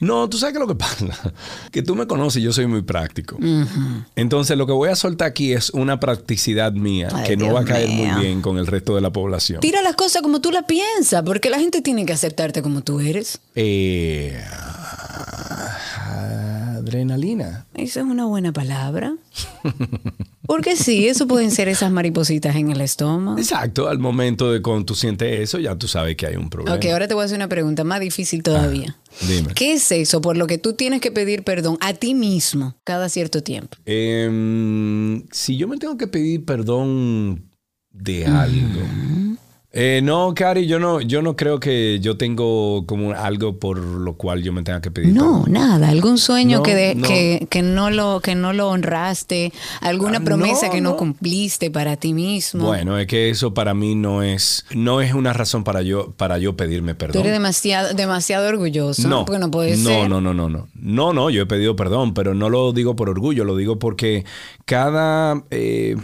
No, 0.00 0.28
tú 0.28 0.38
sabes 0.38 0.52
qué 0.52 0.58
es 0.58 0.60
lo 0.60 0.68
que 0.68 0.78
pasa. 0.78 1.06
Que 1.70 1.82
tú 1.82 1.94
me 1.94 2.06
conoces 2.06 2.40
y 2.40 2.44
yo 2.44 2.52
soy 2.52 2.66
muy 2.66 2.82
práctico. 2.82 3.36
Entonces 4.14 4.56
lo 4.56 4.66
que 4.66 4.72
voy 4.72 4.88
a 4.88 4.96
soltar 4.96 5.28
aquí 5.28 5.52
es 5.52 5.70
una 5.70 6.00
practicidad 6.00 6.72
mía 6.72 7.08
Ay, 7.12 7.26
que 7.26 7.36
no 7.36 7.44
Dios 7.44 7.56
va 7.56 7.60
a 7.60 7.64
caer 7.64 7.88
muy 7.88 8.22
bien 8.22 8.40
con 8.40 8.56
el 8.58 8.66
resto 8.66 8.94
de 8.94 9.00
la 9.00 9.10
población. 9.10 9.60
Tira 9.60 9.82
las 9.82 9.96
cosas 9.96 10.22
como 10.22 10.40
tú 10.40 10.50
las 10.50 10.64
piensas, 10.64 11.22
porque 11.22 11.50
la 11.50 11.58
gente 11.58 11.82
tiene 11.82 12.06
que 12.06 12.12
aceptarte 12.12 12.62
como 12.62 12.82
tú 12.82 13.00
eres. 13.00 13.40
Eh, 13.54 14.40
adrenalina. 16.76 17.66
Esa 17.74 18.00
es 18.00 18.06
una 18.06 18.26
buena 18.26 18.52
palabra. 18.52 19.14
Porque 20.46 20.76
sí, 20.76 21.08
eso 21.08 21.26
pueden 21.26 21.50
ser 21.50 21.68
esas 21.68 21.90
maripositas 21.90 22.56
en 22.56 22.70
el 22.70 22.80
estómago. 22.80 23.38
Exacto, 23.38 23.88
al 23.88 23.98
momento 23.98 24.50
de 24.50 24.62
cuando 24.62 24.84
tú 24.84 24.94
sientes 24.94 25.40
eso, 25.40 25.58
ya 25.58 25.76
tú 25.76 25.88
sabes 25.88 26.16
que 26.16 26.26
hay 26.26 26.36
un 26.36 26.50
problema. 26.50 26.76
Ok, 26.76 26.86
ahora 26.86 27.08
te 27.08 27.14
voy 27.14 27.22
a 27.22 27.24
hacer 27.26 27.36
una 27.36 27.48
pregunta 27.48 27.84
más 27.84 28.00
difícil 28.00 28.42
todavía. 28.42 28.96
Dime. 29.26 29.54
¿Qué 29.54 29.72
es 29.72 29.90
eso 29.92 30.20
por 30.20 30.36
lo 30.36 30.46
que 30.46 30.58
tú 30.58 30.74
tienes 30.74 31.00
que 31.00 31.10
pedir 31.10 31.42
perdón 31.42 31.78
a 31.80 31.94
ti 31.94 32.14
mismo 32.14 32.76
cada 32.84 33.08
cierto 33.08 33.42
tiempo? 33.42 33.76
Em, 33.86 35.24
si 35.30 35.56
yo 35.56 35.68
me 35.68 35.78
tengo 35.78 35.96
que 35.96 36.06
pedir 36.06 36.44
perdón 36.44 37.50
de 37.92 38.26
algo. 38.26 38.80
Eh, 39.78 40.00
no, 40.02 40.32
Cari, 40.34 40.66
yo 40.66 40.78
no, 40.78 41.02
yo 41.02 41.20
no 41.20 41.36
creo 41.36 41.60
que 41.60 42.00
yo 42.00 42.16
tengo 42.16 42.86
como 42.86 43.12
algo 43.12 43.58
por 43.58 43.76
lo 43.78 44.14
cual 44.14 44.42
yo 44.42 44.50
me 44.50 44.62
tenga 44.62 44.80
que 44.80 44.90
pedir 44.90 45.12
No, 45.12 45.44
nada. 45.46 45.90
Algún 45.90 46.16
sueño 46.16 46.56
No, 46.58 46.62
que, 46.62 46.74
de- 46.74 46.94
no. 46.94 47.06
Que, 47.06 47.46
que 47.50 47.60
no 47.60 47.90
lo, 47.90 48.20
que 48.20 48.34
no 48.34 48.54
lo 48.54 48.70
honraste, 48.70 49.52
alguna 49.82 50.16
Ah, 50.18 50.24
promesa 50.24 50.68
no, 50.68 50.72
que 50.72 50.80
no, 50.80 50.96
cumpliste 50.96 51.70
para 51.70 51.98
ti 51.98 52.14
mismo. 52.14 52.64
Bueno, 52.64 52.98
es 52.98 53.06
que 53.06 53.28
eso 53.28 53.52
para 53.52 53.74
mí 53.74 53.94
no 53.94 54.22
es, 54.22 54.64
no 54.74 55.02
es 55.02 55.12
una 55.12 55.34
razón 55.34 55.62
para 55.62 55.82
yo, 55.82 56.12
para 56.12 56.38
yo 56.38 56.56
pedirme 56.56 56.94
Tú 56.94 56.98
perdón. 56.98 57.20
eres 57.20 57.32
demasiado, 57.34 57.92
demasiado 57.92 58.48
orgulloso. 58.48 59.06
No, 59.08 59.26
Porque 59.26 59.38
no 59.40 59.50
puede 59.50 59.76
no, 59.76 59.88
ser. 59.90 60.08
no, 60.08 60.22
no, 60.22 60.32
no, 60.32 60.48
no. 60.48 60.68
No, 60.74 61.12
no, 61.12 61.28
yo 61.28 61.42
he 61.42 61.46
pedido 61.46 61.76
perdón, 61.76 62.14
pero 62.14 62.32
no 62.34 62.48
lo 62.48 62.72
digo 62.72 62.96
por 62.96 63.10
orgullo, 63.10 63.44
lo 63.44 63.54
digo 63.56 63.78
porque 63.78 64.24
cada, 64.64 65.42
eh, 65.50 65.96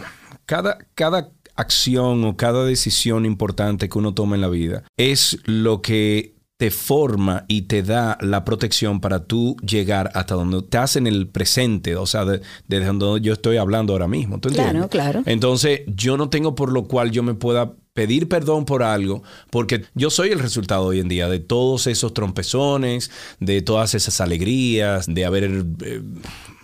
cada, 0.45 0.77
cada 0.93 1.29
acción 1.55 2.23
o 2.25 2.35
cada 2.37 2.65
decisión 2.65 3.25
importante 3.25 3.89
que 3.89 3.97
uno 3.97 4.13
toma 4.13 4.35
en 4.35 4.41
la 4.41 4.49
vida 4.49 4.83
es 4.97 5.37
lo 5.45 5.81
que 5.81 6.33
te 6.57 6.69
forma 6.71 7.45
y 7.49 7.63
te 7.63 7.83
da 7.83 8.17
la 8.21 8.45
protección 8.45 9.01
para 9.01 9.25
tú 9.25 9.57
llegar 9.67 10.11
hasta 10.13 10.35
donde 10.35 10.59
estás 10.59 10.95
en 10.95 11.07
el 11.07 11.27
presente, 11.27 11.95
o 11.95 12.05
sea, 12.05 12.23
de- 12.25 12.41
desde 12.67 12.85
donde 12.85 13.21
yo 13.21 13.33
estoy 13.33 13.57
hablando 13.57 13.91
ahora 13.93 14.07
mismo. 14.07 14.39
¿Tú 14.39 14.49
Claro, 14.49 14.67
entiendes? 14.69 14.91
claro. 14.91 15.23
Entonces, 15.25 15.81
yo 15.87 16.15
no 16.15 16.29
tengo 16.29 16.55
por 16.55 16.71
lo 16.71 16.85
cual 16.87 17.11
yo 17.11 17.21
me 17.23 17.33
pueda 17.33 17.73
pedir 17.93 18.29
perdón 18.29 18.65
por 18.65 18.81
algo, 18.81 19.23
porque 19.49 19.83
yo 19.93 20.09
soy 20.09 20.29
el 20.29 20.39
resultado 20.39 20.85
hoy 20.85 20.99
en 20.99 21.09
día 21.09 21.27
de 21.27 21.39
todos 21.39 21.85
esos 21.87 22.13
trompezones, 22.13 23.11
de 23.39 23.61
todas 23.61 23.93
esas 23.93 24.21
alegrías, 24.21 25.05
de 25.07 25.25
haber 25.25 25.43
eh, 25.83 26.01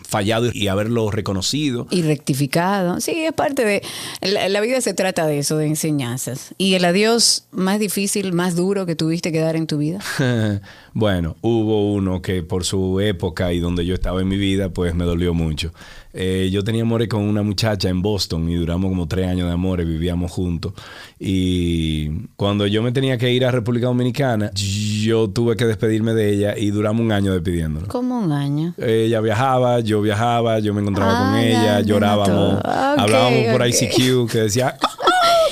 fallado 0.09 0.49
y 0.51 0.67
haberlo 0.67 1.11
reconocido. 1.11 1.87
Y 1.91 2.01
rectificado. 2.01 2.99
Sí, 2.99 3.11
es 3.11 3.33
parte 3.33 3.63
de... 3.63 3.81
La, 4.21 4.49
la 4.49 4.61
vida 4.61 4.81
se 4.81 4.93
trata 4.93 5.27
de 5.27 5.39
eso, 5.39 5.57
de 5.57 5.67
enseñanzas. 5.67 6.55
¿Y 6.57 6.73
el 6.73 6.85
adiós 6.85 7.45
más 7.51 7.79
difícil, 7.79 8.33
más 8.33 8.55
duro 8.55 8.85
que 8.85 8.95
tuviste 8.95 9.31
que 9.31 9.39
dar 9.39 9.55
en 9.55 9.67
tu 9.67 9.77
vida? 9.77 9.99
bueno, 10.93 11.35
hubo 11.41 11.93
uno 11.93 12.21
que 12.21 12.41
por 12.41 12.65
su 12.65 12.99
época 12.99 13.53
y 13.53 13.59
donde 13.59 13.85
yo 13.85 13.93
estaba 13.93 14.21
en 14.21 14.27
mi 14.27 14.37
vida, 14.37 14.69
pues 14.69 14.95
me 14.95 15.05
dolió 15.05 15.33
mucho. 15.33 15.71
Eh, 16.11 16.49
yo 16.51 16.63
tenía 16.63 16.81
amores 16.81 17.07
con 17.07 17.21
una 17.21 17.43
muchacha 17.43 17.87
en 17.87 18.01
Boston 18.01 18.49
y 18.49 18.55
duramos 18.55 18.89
como 18.89 19.07
tres 19.07 19.27
años 19.27 19.47
de 19.47 19.53
amores, 19.53 19.85
vivíamos 19.85 20.31
juntos. 20.31 20.73
Y 21.19 22.09
cuando 22.35 22.65
yo 22.65 22.81
me 22.81 22.91
tenía 22.91 23.17
que 23.17 23.31
ir 23.31 23.45
a 23.45 23.51
República 23.51 23.87
Dominicana, 23.87 24.51
yo 24.53 25.29
tuve 25.29 25.55
que 25.55 25.65
despedirme 25.65 26.13
de 26.13 26.33
ella 26.33 26.57
y 26.57 26.71
duramos 26.71 27.01
un 27.01 27.11
año 27.11 27.33
despidiéndonos. 27.33 27.89
Como 27.89 28.19
un 28.19 28.31
año. 28.31 28.73
Ella 28.77 29.21
viajaba, 29.21 29.81
yo 29.81 29.98
viajaba, 30.01 30.59
yo 30.59 30.73
me 30.73 30.81
encontraba 30.81 31.17
con 31.19 31.27
Ah, 31.35 31.43
ella, 31.43 31.63
ya, 31.63 31.79
llorábamos, 31.81 32.61
hablábamos 32.63 33.39
por. 33.51 33.67
ICQ 33.67 34.29
que 34.31 34.37
decía, 34.39 34.75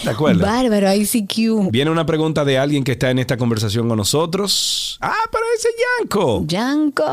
¿te 0.03 0.09
acuerdas? 0.09 0.49
Bárbaro, 0.49 0.93
ICQ. 0.93 1.71
Viene 1.71 1.91
una 1.91 2.05
pregunta 2.05 2.45
de 2.45 2.57
alguien 2.57 2.83
que 2.83 2.93
está 2.93 3.11
en 3.11 3.19
esta 3.19 3.37
conversación 3.37 3.87
con 3.87 3.97
nosotros. 3.97 4.97
Ah, 5.01 5.23
pero 5.31 5.43
ese 5.55 5.69
es 5.69 5.75
Yanko. 5.99 6.43
Yanko. 6.45 7.03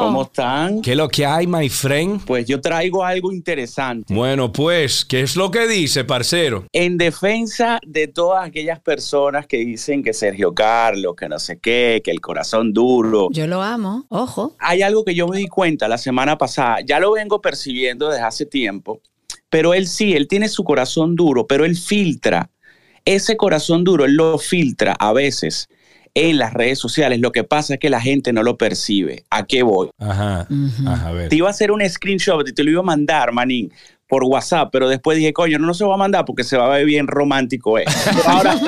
¿Cómo 0.00 0.22
están? 0.22 0.82
¿Qué 0.82 0.92
es 0.92 0.96
lo 0.96 1.08
que 1.08 1.24
hay, 1.26 1.46
my 1.46 1.68
friend? 1.68 2.24
Pues 2.24 2.46
yo 2.46 2.60
traigo 2.60 3.04
algo 3.04 3.32
interesante. 3.32 4.12
Bueno, 4.12 4.52
pues, 4.52 5.04
¿qué 5.04 5.22
es 5.22 5.36
lo 5.36 5.50
que 5.50 5.66
dice, 5.66 6.04
parcero? 6.04 6.64
En 6.72 6.98
defensa 6.98 7.78
de 7.86 8.08
todas 8.08 8.46
aquellas 8.46 8.80
personas 8.80 9.46
que 9.46 9.58
dicen 9.58 10.02
que 10.02 10.12
Sergio 10.12 10.54
Carlos, 10.54 11.14
que 11.16 11.28
no 11.28 11.38
sé 11.38 11.58
qué, 11.58 12.00
que 12.04 12.10
el 12.10 12.20
corazón 12.20 12.72
duro. 12.72 13.28
Yo 13.32 13.46
lo 13.46 13.62
amo. 13.62 14.06
Ojo. 14.08 14.56
Hay 14.58 14.82
algo 14.82 15.04
que 15.04 15.14
yo 15.14 15.28
me 15.28 15.38
di 15.38 15.46
cuenta 15.46 15.88
la 15.88 15.98
semana 15.98 16.38
pasada, 16.38 16.78
ya 16.84 17.00
lo 17.00 17.12
vengo 17.12 17.40
percibiendo 17.40 18.08
desde 18.08 18.22
hace 18.22 18.46
tiempo, 18.46 19.00
pero 19.50 19.74
él 19.74 19.86
sí, 19.86 20.14
él 20.14 20.28
tiene 20.28 20.48
su 20.48 20.64
corazón 20.64 21.16
duro, 21.16 21.46
pero 21.46 21.64
él 21.64 21.76
filtra. 21.76 22.50
Ese 23.04 23.36
corazón 23.36 23.84
duro, 23.84 24.04
él 24.04 24.14
lo 24.14 24.38
filtra 24.38 24.92
a 24.98 25.12
veces 25.12 25.68
en 26.14 26.38
las 26.38 26.54
redes 26.54 26.78
sociales. 26.78 27.20
Lo 27.20 27.30
que 27.30 27.44
pasa 27.44 27.74
es 27.74 27.80
que 27.80 27.90
la 27.90 28.00
gente 28.00 28.32
no 28.32 28.42
lo 28.42 28.56
percibe. 28.56 29.24
¿A 29.30 29.46
qué 29.46 29.62
voy? 29.62 29.90
Ajá, 29.98 30.46
Ujú. 30.50 30.88
ajá, 30.88 31.08
a 31.08 31.12
ver. 31.12 31.28
te 31.28 31.36
iba 31.36 31.46
a 31.46 31.50
hacer 31.50 31.70
un 31.70 31.88
screenshot 31.88 32.48
y 32.48 32.52
te 32.52 32.64
lo 32.64 32.70
iba 32.70 32.80
a 32.80 32.84
mandar, 32.84 33.32
manín, 33.32 33.72
por 34.08 34.24
WhatsApp, 34.24 34.68
pero 34.72 34.88
después 34.88 35.18
dije, 35.18 35.32
coño, 35.32 35.58
no, 35.58 35.66
no 35.66 35.74
se 35.74 35.84
va 35.84 35.94
a 35.94 35.98
mandar 35.98 36.24
porque 36.24 36.44
se 36.44 36.56
va 36.56 36.66
a 36.66 36.76
ver 36.76 36.86
bien 36.86 37.06
romántico. 37.06 37.78
eh. 37.78 37.84
Ahora, 38.26 38.58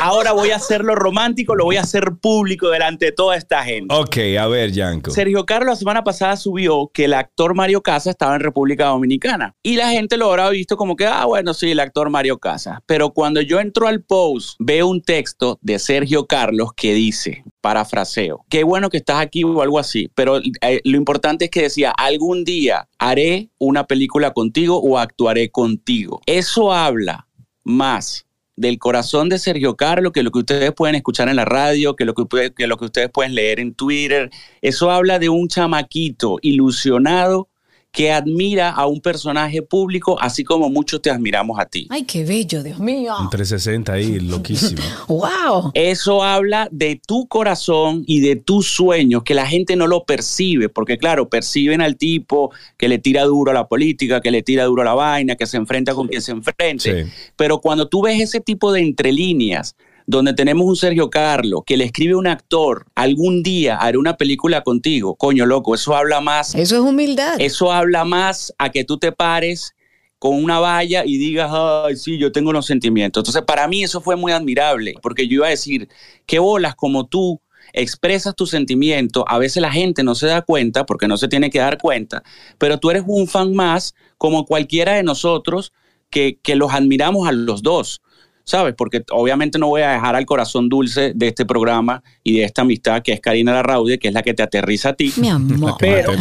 ahora 0.00 0.32
voy 0.32 0.50
a 0.50 0.56
hacerlo 0.56 0.94
romántico, 0.94 1.54
lo 1.54 1.64
voy 1.64 1.76
a 1.76 1.82
hacer 1.82 2.12
público 2.20 2.68
delante 2.68 3.06
de 3.06 3.12
toda 3.12 3.36
esta 3.36 3.62
gente. 3.64 3.94
Ok, 3.94 4.16
a 4.38 4.46
ver, 4.46 4.72
Yanko. 4.72 5.10
Sergio 5.10 5.44
Carlos 5.46 5.74
la 5.74 5.76
semana 5.76 6.04
pasada 6.04 6.36
subió 6.36 6.90
que 6.92 7.06
el 7.06 7.14
actor 7.14 7.54
Mario 7.54 7.82
Casas 7.82 8.12
estaba 8.12 8.34
en 8.34 8.40
República 8.40 8.86
Dominicana 8.86 9.54
y 9.62 9.76
la 9.76 9.90
gente 9.90 10.16
lo 10.16 10.30
habrá 10.30 10.50
visto 10.50 10.76
como 10.76 10.96
que, 10.96 11.06
ah, 11.06 11.24
bueno, 11.24 11.54
sí, 11.54 11.70
el 11.70 11.80
actor 11.80 12.10
Mario 12.10 12.38
Casas. 12.38 12.78
Pero 12.86 13.10
cuando 13.10 13.40
yo 13.40 13.60
entro 13.60 13.88
al 13.88 14.02
post, 14.02 14.56
veo 14.58 14.88
un 14.88 15.02
texto 15.02 15.58
de 15.62 15.78
Sergio 15.78 16.26
Carlos 16.26 16.70
que 16.76 16.94
dice, 16.94 17.44
parafraseo, 17.64 18.44
qué 18.50 18.62
bueno 18.62 18.90
que 18.90 18.98
estás 18.98 19.20
aquí 19.20 19.42
o 19.42 19.62
algo 19.62 19.78
así, 19.78 20.10
pero 20.14 20.36
eh, 20.36 20.82
lo 20.84 20.98
importante 20.98 21.46
es 21.46 21.50
que 21.50 21.62
decía, 21.62 21.92
algún 21.92 22.44
día 22.44 22.90
haré 22.98 23.48
una 23.56 23.86
película 23.86 24.34
contigo 24.34 24.76
o 24.82 24.98
actuaré 24.98 25.50
contigo. 25.50 26.20
Eso 26.26 26.74
habla 26.74 27.26
más 27.62 28.26
del 28.54 28.78
corazón 28.78 29.30
de 29.30 29.38
Sergio 29.38 29.76
Carlos 29.76 30.12
que 30.12 30.22
lo 30.22 30.30
que 30.30 30.40
ustedes 30.40 30.72
pueden 30.74 30.94
escuchar 30.94 31.30
en 31.30 31.36
la 31.36 31.46
radio, 31.46 31.96
que 31.96 32.04
lo 32.04 32.12
que, 32.12 32.52
que 32.54 32.66
lo 32.66 32.76
que 32.76 32.84
ustedes 32.84 33.08
pueden 33.08 33.34
leer 33.34 33.60
en 33.60 33.72
Twitter. 33.72 34.28
Eso 34.60 34.90
habla 34.90 35.18
de 35.18 35.30
un 35.30 35.48
chamaquito 35.48 36.36
ilusionado 36.42 37.48
que 37.94 38.10
admira 38.10 38.70
a 38.70 38.86
un 38.86 39.00
personaje 39.00 39.62
público, 39.62 40.20
así 40.20 40.42
como 40.42 40.68
muchos 40.68 41.00
te 41.00 41.10
admiramos 41.10 41.60
a 41.60 41.66
ti. 41.66 41.86
Ay, 41.90 42.02
qué 42.02 42.24
bello, 42.24 42.64
Dios 42.64 42.80
mío. 42.80 43.14
Un 43.20 43.30
360 43.30 43.92
ahí, 43.92 44.18
loquísimo. 44.18 44.82
Wow. 45.06 45.70
Eso 45.74 46.24
habla 46.24 46.68
de 46.72 47.00
tu 47.06 47.28
corazón 47.28 48.02
y 48.06 48.20
de 48.20 48.34
tus 48.34 48.66
sueños, 48.66 49.22
que 49.22 49.34
la 49.34 49.46
gente 49.46 49.76
no 49.76 49.86
lo 49.86 50.04
percibe, 50.04 50.68
porque 50.68 50.98
claro, 50.98 51.28
perciben 51.28 51.80
al 51.80 51.96
tipo 51.96 52.50
que 52.76 52.88
le 52.88 52.98
tira 52.98 53.22
duro 53.22 53.52
a 53.52 53.54
la 53.54 53.68
política, 53.68 54.20
que 54.20 54.32
le 54.32 54.42
tira 54.42 54.64
duro 54.64 54.82
a 54.82 54.86
la 54.86 54.94
vaina, 54.94 55.36
que 55.36 55.46
se 55.46 55.56
enfrenta 55.56 55.94
con 55.94 56.08
quien 56.08 56.20
se 56.20 56.32
enfrente. 56.32 57.04
Sí. 57.04 57.10
Pero 57.36 57.60
cuando 57.60 57.86
tú 57.86 58.02
ves 58.02 58.20
ese 58.20 58.40
tipo 58.40 58.72
de 58.72 58.80
entrelíneas, 58.80 59.76
donde 60.06 60.34
tenemos 60.34 60.66
un 60.66 60.76
Sergio 60.76 61.08
Carlos 61.10 61.62
que 61.64 61.76
le 61.76 61.84
escribe 61.84 62.14
a 62.14 62.18
un 62.18 62.26
actor, 62.26 62.86
algún 62.94 63.42
día 63.42 63.76
haré 63.76 63.98
una 63.98 64.16
película 64.16 64.62
contigo, 64.62 65.14
coño 65.16 65.46
loco, 65.46 65.74
eso 65.74 65.96
habla 65.96 66.20
más, 66.20 66.54
Eso 66.54 66.76
es 66.76 66.82
humildad. 66.82 67.36
eso 67.40 67.72
habla 67.72 68.04
más 68.04 68.52
a 68.58 68.70
que 68.70 68.84
tú 68.84 68.98
te 68.98 69.12
pares 69.12 69.74
con 70.18 70.42
una 70.42 70.58
valla 70.58 71.04
y 71.04 71.18
digas, 71.18 71.50
ay, 71.52 71.96
sí, 71.96 72.18
yo 72.18 72.32
tengo 72.32 72.52
los 72.52 72.64
sentimientos. 72.64 73.20
Entonces, 73.20 73.42
para 73.42 73.68
mí 73.68 73.84
eso 73.84 74.00
fue 74.00 74.16
muy 74.16 74.32
admirable, 74.32 74.94
porque 75.02 75.28
yo 75.28 75.34
iba 75.34 75.46
a 75.46 75.50
decir, 75.50 75.88
qué 76.24 76.38
bolas 76.38 76.74
como 76.74 77.06
tú 77.06 77.40
expresas 77.74 78.34
tu 78.34 78.46
sentimiento, 78.46 79.24
a 79.28 79.38
veces 79.38 79.60
la 79.60 79.72
gente 79.72 80.02
no 80.02 80.14
se 80.14 80.26
da 80.26 80.42
cuenta, 80.42 80.86
porque 80.86 81.08
no 81.08 81.16
se 81.16 81.28
tiene 81.28 81.50
que 81.50 81.58
dar 81.58 81.76
cuenta, 81.78 82.22
pero 82.56 82.78
tú 82.78 82.90
eres 82.90 83.02
un 83.06 83.26
fan 83.26 83.54
más 83.54 83.94
como 84.16 84.46
cualquiera 84.46 84.94
de 84.94 85.02
nosotros 85.02 85.72
que, 86.08 86.38
que 86.42 86.54
los 86.54 86.72
admiramos 86.72 87.26
a 87.28 87.32
los 87.32 87.62
dos. 87.62 88.00
¿Sabes? 88.46 88.74
Porque 88.76 89.02
obviamente 89.10 89.58
no 89.58 89.68
voy 89.68 89.80
a 89.82 89.92
dejar 89.92 90.16
al 90.16 90.26
corazón 90.26 90.68
dulce 90.68 91.12
de 91.14 91.28
este 91.28 91.46
programa 91.46 92.02
y 92.22 92.38
de 92.38 92.44
esta 92.44 92.60
amistad 92.62 93.00
que 93.02 93.12
es 93.12 93.20
Karina 93.20 93.52
Larraude, 93.54 93.98
que 93.98 94.08
es 94.08 94.14
la 94.14 94.22
que 94.22 94.34
te 94.34 94.42
aterriza 94.42 94.90
a 94.90 94.92
ti. 94.92 95.12
Mi 95.16 95.30
amor. 95.30 95.76
Pero 95.78 96.12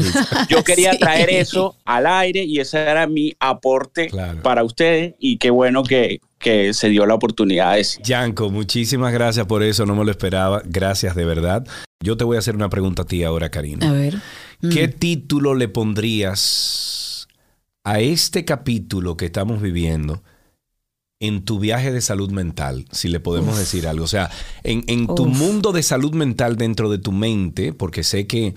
yo 0.50 0.63
quería 0.63 0.94
Sí. 0.94 1.00
traer 1.00 1.30
eso 1.30 1.75
al 1.84 2.08
aire 2.08 2.44
y 2.44 2.60
ese 2.60 2.80
era 2.80 3.08
mi 3.08 3.34
aporte 3.39 4.08
Claro. 4.08 4.42
para 4.42 4.63
ustedes 4.63 5.15
y 5.20 5.38
qué 5.38 5.50
bueno 5.50 5.84
que, 5.84 6.22
que 6.39 6.74
se 6.74 6.88
dio 6.88 7.06
la 7.06 7.13
oportunidad 7.15 7.72
de 7.72 7.77
decir. 7.80 8.01
Yanko, 8.06 8.50
muchísimas 8.50 9.12
gracias 9.12 9.46
por 9.46 9.62
eso, 9.62 9.86
no 9.86 9.94
me 9.96 10.06
lo 10.06 10.12
esperaba. 10.12 10.62
Gracias 10.65 11.15
de 11.15 11.25
verdad. 11.25 11.68
Yo 12.01 12.15
te 12.15 12.24
voy 12.24 12.38
a 12.38 12.39
hacer 12.39 12.56
una 12.56 12.70
pregunta 12.70 13.01
a 13.01 13.06
ti 13.06 13.24
ahora, 13.25 13.50
Karina. 13.50 13.89
A 13.89 13.92
ver. 13.92 14.15
¿Qué 14.72 14.88
Mm. 14.88 14.92
título 14.94 15.56
le 15.56 15.68
pondrías 15.68 17.27
a 17.84 18.00
este 18.00 18.46
capítulo 18.46 19.18
que 19.18 19.25
estamos 19.25 19.62
viviendo 19.62 20.24
en 21.27 21.44
tu 21.44 21.60
viaje 21.60 21.92
de 21.92 22.01
salud 22.01 22.32
mental? 22.32 22.86
Si 22.92 23.08
le 23.08 23.20
podemos 23.20 23.53
Uf. 23.53 23.60
decir 23.60 23.88
algo. 23.88 24.03
O 24.03 24.08
sea, 24.08 24.30
en, 24.63 24.84
en 24.88 25.08
tu 25.08 25.24
Uf. 25.24 25.38
mundo 25.38 25.72
de 25.72 25.84
salud 25.84 26.13
mental 26.13 26.58
dentro 26.58 26.89
de 26.89 26.98
tu 26.98 27.12
mente, 27.12 27.74
porque 27.74 28.03
sé 28.03 28.27
que 28.27 28.53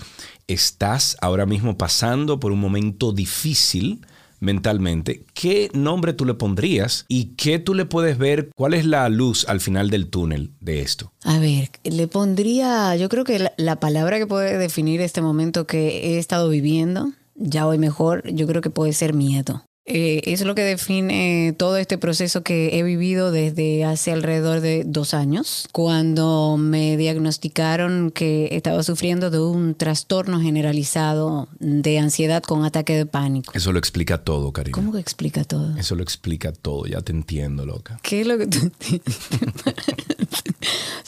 estás 0.49 1.17
ahora 1.21 1.47
mismo 1.47 1.77
pasando 1.79 2.39
por 2.41 2.53
un 2.53 2.61
momento 2.61 3.13
difícil 3.13 4.01
mentalmente, 4.39 5.25
¿qué 5.35 5.71
nombre 5.73 6.13
tú 6.13 6.25
le 6.25 6.35
pondrías 6.35 7.05
y 7.09 7.35
qué 7.37 7.59
tú 7.59 7.75
le 7.75 7.87
puedes 7.87 8.19
ver? 8.19 8.51
¿Cuál 8.55 8.75
es 8.75 8.85
la 8.85 9.09
luz 9.09 9.47
al 9.49 9.61
final 9.61 9.89
del 9.91 10.09
túnel 10.09 10.53
de 10.61 10.83
esto? 10.83 11.13
A 11.25 11.39
ver, 11.39 11.71
le 11.85 12.07
pondría, 12.07 12.95
yo 12.97 13.09
creo 13.09 13.25
que 13.25 13.39
la, 13.39 13.53
la 13.57 13.81
palabra 13.81 14.19
que 14.19 14.27
puede 14.27 14.59
definir 14.59 15.01
este 15.01 15.23
momento 15.23 15.67
que 15.67 16.15
he 16.15 16.19
estado 16.19 16.49
viviendo, 16.51 17.13
ya 17.35 17.67
hoy 17.67 17.79
mejor, 17.79 18.31
yo 18.31 18.47
creo 18.47 18.61
que 18.61 18.71
puede 18.71 18.93
ser 18.93 19.15
miedo. 19.15 19.65
Eh, 19.89 20.21
es 20.25 20.41
lo 20.45 20.57
que 20.57 20.63
define 20.63 21.55
todo 21.57 21.77
este 21.77 21.97
proceso 21.97 22.43
que 22.43 22.77
he 22.77 22.83
vivido 22.83 23.31
desde 23.31 23.85
hace 23.85 24.11
alrededor 24.11 24.61
de 24.61 24.83
dos 24.85 25.15
años, 25.15 25.69
cuando 25.71 26.57
me 26.59 26.97
diagnosticaron 26.97 28.11
que 28.11 28.49
estaba 28.51 28.83
sufriendo 28.83 29.31
de 29.31 29.39
un 29.39 29.77
trastorno 29.77 30.41
generalizado 30.41 31.47
de 31.61 32.01
ansiedad 32.01 32.43
con 32.43 32.65
ataque 32.65 32.97
de 32.97 33.07
pánico. 33.07 33.53
Eso 33.55 33.71
lo 33.71 33.79
explica 33.79 34.19
todo, 34.19 34.53
Karina. 34.53 34.75
¿Cómo 34.75 34.91
que 34.91 34.99
explica 34.99 35.45
todo? 35.45 35.77
Eso 35.77 35.95
lo 35.95 36.03
explica 36.03 36.51
todo, 36.51 36.87
ya 36.87 37.01
te 37.01 37.13
entiendo, 37.13 37.65
loca. 37.65 38.01
¿Qué 38.03 38.23
es 38.23 38.27
lo 38.27 38.39
que 38.39 38.49
tú 38.49 38.59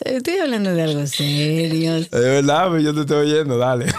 Estoy 0.04 0.38
hablando 0.38 0.72
de 0.72 0.82
algo 0.82 1.04
serio. 1.08 1.94
De 1.94 2.08
verdad, 2.20 2.78
yo 2.78 2.94
te 2.94 3.00
estoy 3.00 3.32
oyendo, 3.32 3.58
dale. 3.58 3.86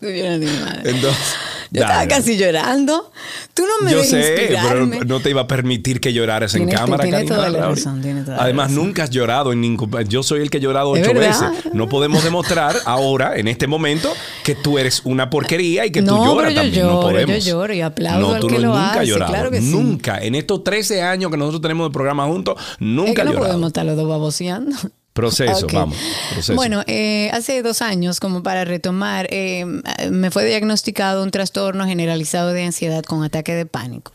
Mi 0.00 0.46
madre. 0.46 0.90
Entonces, 0.90 1.34
Yo 1.70 1.82
estaba 1.82 1.98
dale. 1.98 2.08
casi 2.08 2.36
llorando. 2.38 3.10
Tú 3.54 3.62
no 3.64 3.84
me 3.84 3.92
Yo 3.92 4.02
sé, 4.04 4.56
pero 4.62 4.86
no 4.86 5.20
te 5.20 5.30
iba 5.30 5.42
a 5.42 5.46
permitir 5.46 6.00
que 6.00 6.12
lloraras 6.12 6.54
en 6.54 6.62
Tienes- 6.66 6.74
cámara, 6.80 7.02
tienes 7.02 7.20
Karina 7.24 7.36
toda 7.36 7.50
la 7.50 7.66
razón, 7.68 8.00
tienes 8.02 8.24
toda 8.24 8.36
la 8.38 8.42
Además, 8.44 8.70
razón. 8.70 8.84
nunca 8.86 9.02
has 9.04 9.10
llorado 9.10 9.52
en 9.52 9.60
ningún... 9.60 9.90
Yo 10.08 10.22
soy 10.22 10.40
el 10.40 10.50
que 10.50 10.58
he 10.58 10.60
llorado 10.60 10.96
¿Es 10.96 11.02
ocho 11.06 11.14
verdad? 11.14 11.50
veces. 11.52 11.74
No 11.74 11.88
podemos 11.88 12.24
demostrar 12.24 12.74
ahora, 12.86 13.36
en 13.36 13.48
este 13.48 13.66
momento, 13.66 14.12
que 14.44 14.54
tú 14.54 14.78
eres 14.78 15.02
una 15.04 15.28
porquería 15.30 15.84
y 15.86 15.90
que 15.90 16.00
tú 16.00 16.06
No, 16.16 16.24
lloras 16.24 16.36
pero 16.36 16.50
yo 16.50 16.60
también. 16.62 16.86
no 16.86 16.90
lloro, 17.02 17.02
yo 17.20 17.26
podemos. 17.26 17.44
lloro 17.44 17.74
y 17.74 17.80
aplaudo 17.82 18.28
No, 18.28 18.34
al 18.34 18.40
tú 18.40 18.46
que 18.48 18.54
no, 18.54 18.60
lo 18.60 18.66
nunca 18.68 18.90
has 18.90 18.96
hace, 18.98 19.06
llorado. 19.06 19.32
claro 19.32 19.50
que 19.50 19.60
sí. 19.60 19.70
Nunca. 19.70 20.18
En 20.22 20.34
estos 20.34 20.64
13 20.64 21.02
años 21.02 21.30
que 21.30 21.36
nosotros 21.36 21.60
tenemos 21.60 21.88
de 21.88 21.92
programa 21.92 22.24
juntos, 22.26 22.54
nunca 22.78 23.08
es 23.10 23.14
que 23.14 23.20
has 23.20 23.26
no 23.26 23.32
llorado. 23.32 23.48
podemos 23.52 23.66
estar 23.68 23.84
los 23.86 23.96
dos 23.96 24.08
baboseando. 24.08 24.76
Proceso, 25.18 25.66
vamos. 25.72 25.96
Proceso. 26.30 26.54
Bueno, 26.54 26.84
eh, 26.86 27.28
hace 27.32 27.60
dos 27.62 27.82
años, 27.82 28.20
como 28.20 28.44
para 28.44 28.64
retomar, 28.64 29.26
eh, 29.30 29.64
me 30.10 30.30
fue 30.30 30.44
diagnosticado 30.44 31.24
un 31.24 31.32
trastorno 31.32 31.86
generalizado 31.86 32.52
de 32.52 32.64
ansiedad 32.64 33.02
con 33.02 33.24
ataque 33.24 33.54
de 33.54 33.66
pánico. 33.66 34.12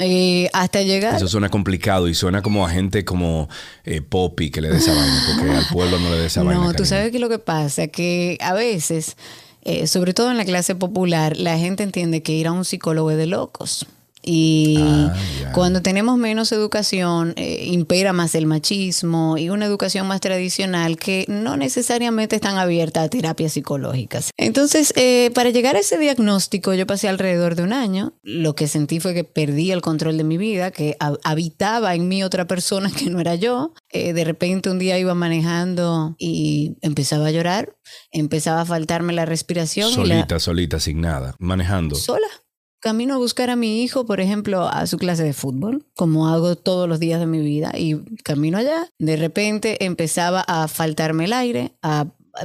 Eh, 0.00 0.48
hasta 0.52 0.82
llegar... 0.82 1.14
Eso 1.14 1.28
suena 1.28 1.48
complicado 1.48 2.08
y 2.08 2.14
suena 2.14 2.42
como 2.42 2.66
a 2.66 2.70
gente 2.70 3.04
como 3.04 3.48
eh, 3.84 4.00
Poppy 4.00 4.50
que 4.50 4.60
le 4.60 4.70
dé 4.70 4.78
esa 4.78 4.92
vaina, 4.92 5.22
porque 5.26 5.50
al 5.56 5.66
pueblo 5.72 5.98
no 5.98 6.10
le 6.10 6.16
dé 6.18 6.26
esa 6.26 6.42
vaina. 6.42 6.60
No, 6.60 6.74
tú 6.74 6.84
sabes 6.84 7.12
que 7.12 7.18
lo 7.18 7.28
que 7.28 7.38
pasa 7.38 7.86
que 7.86 8.36
a 8.40 8.52
veces, 8.52 9.16
eh, 9.62 9.86
sobre 9.86 10.12
todo 10.12 10.30
en 10.30 10.36
la 10.36 10.44
clase 10.44 10.74
popular, 10.74 11.36
la 11.36 11.56
gente 11.58 11.82
entiende 11.82 12.22
que 12.22 12.32
ir 12.32 12.48
a 12.48 12.52
un 12.52 12.64
psicólogo 12.64 13.10
es 13.10 13.16
de 13.16 13.26
locos. 13.26 13.86
Y 14.26 14.76
Ah. 14.78 15.14
Cuando 15.52 15.80
tenemos 15.80 16.18
menos 16.18 16.52
educación, 16.52 17.32
eh, 17.36 17.64
impera 17.68 18.12
más 18.12 18.34
el 18.34 18.44
machismo 18.44 19.38
y 19.38 19.48
una 19.48 19.64
educación 19.64 20.06
más 20.06 20.20
tradicional 20.20 20.98
que 20.98 21.24
no 21.28 21.56
necesariamente 21.56 22.36
están 22.36 22.58
abierta 22.58 23.02
a 23.02 23.08
terapias 23.08 23.54
psicológicas. 23.54 24.30
Entonces, 24.36 24.92
eh, 24.96 25.30
para 25.34 25.48
llegar 25.48 25.76
a 25.76 25.78
ese 25.78 25.96
diagnóstico, 25.98 26.74
yo 26.74 26.86
pasé 26.86 27.08
alrededor 27.08 27.54
de 27.54 27.62
un 27.62 27.72
año. 27.72 28.12
Lo 28.22 28.54
que 28.54 28.68
sentí 28.68 29.00
fue 29.00 29.14
que 29.14 29.24
perdí 29.24 29.70
el 29.70 29.80
control 29.80 30.18
de 30.18 30.24
mi 30.24 30.36
vida, 30.36 30.70
que 30.72 30.96
habitaba 31.24 31.94
en 31.94 32.06
mí 32.08 32.22
otra 32.22 32.46
persona 32.46 32.90
que 32.90 33.08
no 33.08 33.20
era 33.20 33.34
yo. 33.34 33.72
Eh, 33.90 34.12
de 34.12 34.24
repente 34.24 34.68
un 34.68 34.78
día 34.78 34.98
iba 34.98 35.14
manejando 35.14 36.16
y 36.18 36.76
empezaba 36.82 37.28
a 37.28 37.30
llorar, 37.30 37.76
empezaba 38.10 38.60
a 38.60 38.66
faltarme 38.66 39.14
la 39.14 39.24
respiración. 39.24 39.90
Solita, 39.90 40.38
solita, 40.38 40.80
sin 40.80 41.00
nada, 41.00 41.34
manejando. 41.38 41.96
Sola 41.96 42.26
camino 42.80 43.14
a 43.14 43.18
buscar 43.18 43.50
a 43.50 43.56
mi 43.56 43.82
hijo, 43.82 44.06
por 44.06 44.20
ejemplo, 44.20 44.68
a 44.68 44.86
su 44.86 44.98
clase 44.98 45.24
de 45.24 45.32
fútbol, 45.32 45.86
como 45.94 46.28
hago 46.28 46.56
todos 46.56 46.88
los 46.88 47.00
días 47.00 47.20
de 47.20 47.26
mi 47.26 47.40
vida, 47.40 47.72
y 47.76 47.96
camino 48.22 48.58
allá, 48.58 48.88
de 48.98 49.16
repente 49.16 49.84
empezaba 49.84 50.40
a 50.46 50.68
faltarme 50.68 51.24
el 51.24 51.32
aire, 51.32 51.72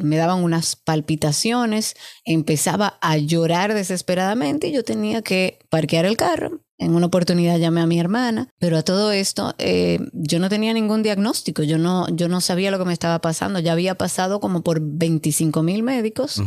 me 0.01 0.17
daban 0.17 0.43
unas 0.43 0.75
palpitaciones, 0.75 1.95
empezaba 2.23 2.97
a 3.01 3.17
llorar 3.17 3.73
desesperadamente 3.73 4.67
y 4.67 4.71
yo 4.71 4.83
tenía 4.83 5.21
que 5.21 5.59
parquear 5.69 6.05
el 6.05 6.17
carro. 6.17 6.61
En 6.77 6.95
una 6.95 7.05
oportunidad 7.05 7.59
llamé 7.59 7.81
a 7.81 7.85
mi 7.85 7.99
hermana, 7.99 8.49
pero 8.57 8.77
a 8.77 8.81
todo 8.81 9.11
esto 9.11 9.53
eh, 9.59 9.99
yo 10.13 10.39
no 10.39 10.49
tenía 10.49 10.73
ningún 10.73 11.03
diagnóstico, 11.03 11.61
yo 11.61 11.77
no, 11.77 12.07
yo 12.09 12.27
no 12.27 12.41
sabía 12.41 12.71
lo 12.71 12.79
que 12.79 12.85
me 12.85 12.93
estaba 12.93 13.19
pasando, 13.19 13.59
ya 13.59 13.73
había 13.73 13.95
pasado 13.95 14.39
como 14.39 14.63
por 14.63 14.79
25 14.81 15.61
mil 15.61 15.83
médicos, 15.83 16.41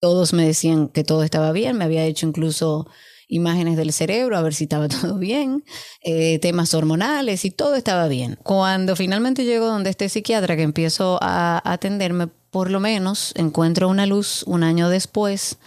todos 0.00 0.34
me 0.34 0.46
decían 0.46 0.88
que 0.88 1.04
todo 1.04 1.22
estaba 1.22 1.52
bien, 1.52 1.78
me 1.78 1.84
había 1.84 2.04
hecho 2.04 2.26
incluso 2.26 2.86
imágenes 3.28 3.76
del 3.76 3.92
cerebro 3.92 4.36
a 4.36 4.42
ver 4.42 4.54
si 4.54 4.64
estaba 4.64 4.88
todo 4.88 5.18
bien, 5.18 5.64
eh, 6.02 6.38
temas 6.40 6.74
hormonales 6.74 7.44
y 7.44 7.50
todo 7.50 7.74
estaba 7.76 8.08
bien. 8.08 8.38
Cuando 8.42 8.96
finalmente 8.96 9.44
llego 9.44 9.66
donde 9.66 9.90
este 9.90 10.08
psiquiatra 10.08 10.56
que 10.56 10.62
empiezo 10.62 11.18
a 11.22 11.62
atenderme, 11.64 12.28
por 12.50 12.70
lo 12.70 12.80
menos 12.80 13.32
encuentro 13.36 13.88
una 13.88 14.06
luz 14.06 14.42
un 14.46 14.62
año 14.62 14.88
después 14.88 15.58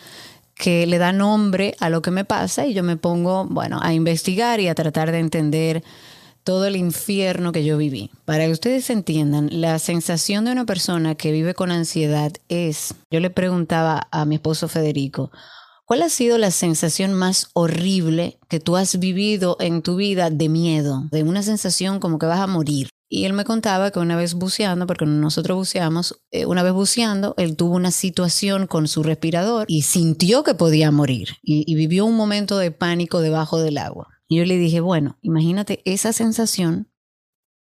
que 0.56 0.86
le 0.86 0.98
da 0.98 1.12
nombre 1.12 1.75
a 1.80 1.89
lo 1.89 2.01
que 2.01 2.12
me 2.12 2.25
pasa 2.25 2.68
y 2.68 2.74
yo 2.74 2.84
me 2.84 2.98
pongo, 2.98 3.46
bueno, 3.46 3.80
a 3.82 3.94
investigar 3.94 4.60
y 4.60 4.68
a 4.68 4.75
tratar 4.75 5.12
de 5.12 5.20
entender 5.20 5.84
todo 6.44 6.65
el 6.65 6.75
infierno 6.75 7.51
que 7.51 7.63
yo 7.63 7.77
viví. 7.77 8.12
Para 8.25 8.46
que 8.46 8.51
ustedes 8.51 8.89
entiendan, 8.89 9.50
la 9.51 9.80
sensación 9.80 10.46
de 10.46 10.51
una 10.51 10.65
persona 10.65 11.15
que 11.15 11.32
vive 11.32 11.53
con 11.53 11.72
ansiedad 11.72 12.32
es, 12.50 12.96
yo 13.10 13.20
le 13.20 13.30
preguntaba 13.30 14.08
a 14.12 14.25
mi 14.25 14.36
esposo 14.36 14.68
Federico, 14.68 15.32
¿Cuál 15.86 16.04
ha 16.04 16.10
sido 16.10 16.38
la 16.38 16.52
sensación 16.52 17.14
más 17.14 17.50
horrible 17.54 18.40
que 18.48 18.60
tú 18.60 18.78
has 18.78 18.98
vivido 18.98 19.58
en 19.60 19.82
tu 19.82 19.96
vida 19.96 20.30
de 20.30 20.48
miedo, 20.48 21.04
de 21.12 21.24
una 21.24 21.44
sensación 21.44 22.00
como 22.00 22.18
que 22.18 22.26
vas 22.26 22.40
a 22.40 22.48
morir? 22.48 22.90
Y 23.10 23.26
él 23.26 23.34
me 23.34 23.44
contaba 23.44 23.92
que 23.92 24.00
una 24.00 24.16
vez 24.16 24.36
buceando, 24.36 24.88
porque 24.88 25.06
nosotros 25.06 25.58
buceamos, 25.58 26.22
eh, 26.32 26.46
una 26.46 26.64
vez 26.64 26.72
buceando, 26.72 27.36
él 27.38 27.58
tuvo 27.58 27.76
una 27.76 27.92
situación 27.92 28.68
con 28.68 28.88
su 28.88 29.04
respirador 29.04 29.66
y 29.68 29.82
sintió 29.82 30.44
que 30.44 30.54
podía 30.54 30.92
morir 30.92 31.30
y, 31.42 31.70
y 31.70 31.76
vivió 31.76 32.06
un 32.06 32.16
momento 32.16 32.58
de 32.58 32.72
pánico 32.72 33.20
debajo 33.20 33.60
del 33.60 33.78
agua. 33.78 34.08
Y 34.30 34.38
yo 34.38 34.46
le 34.46 34.58
dije, 34.58 34.80
bueno, 34.80 35.18
imagínate 35.22 35.82
esa 35.84 36.14
sensación 36.14 36.90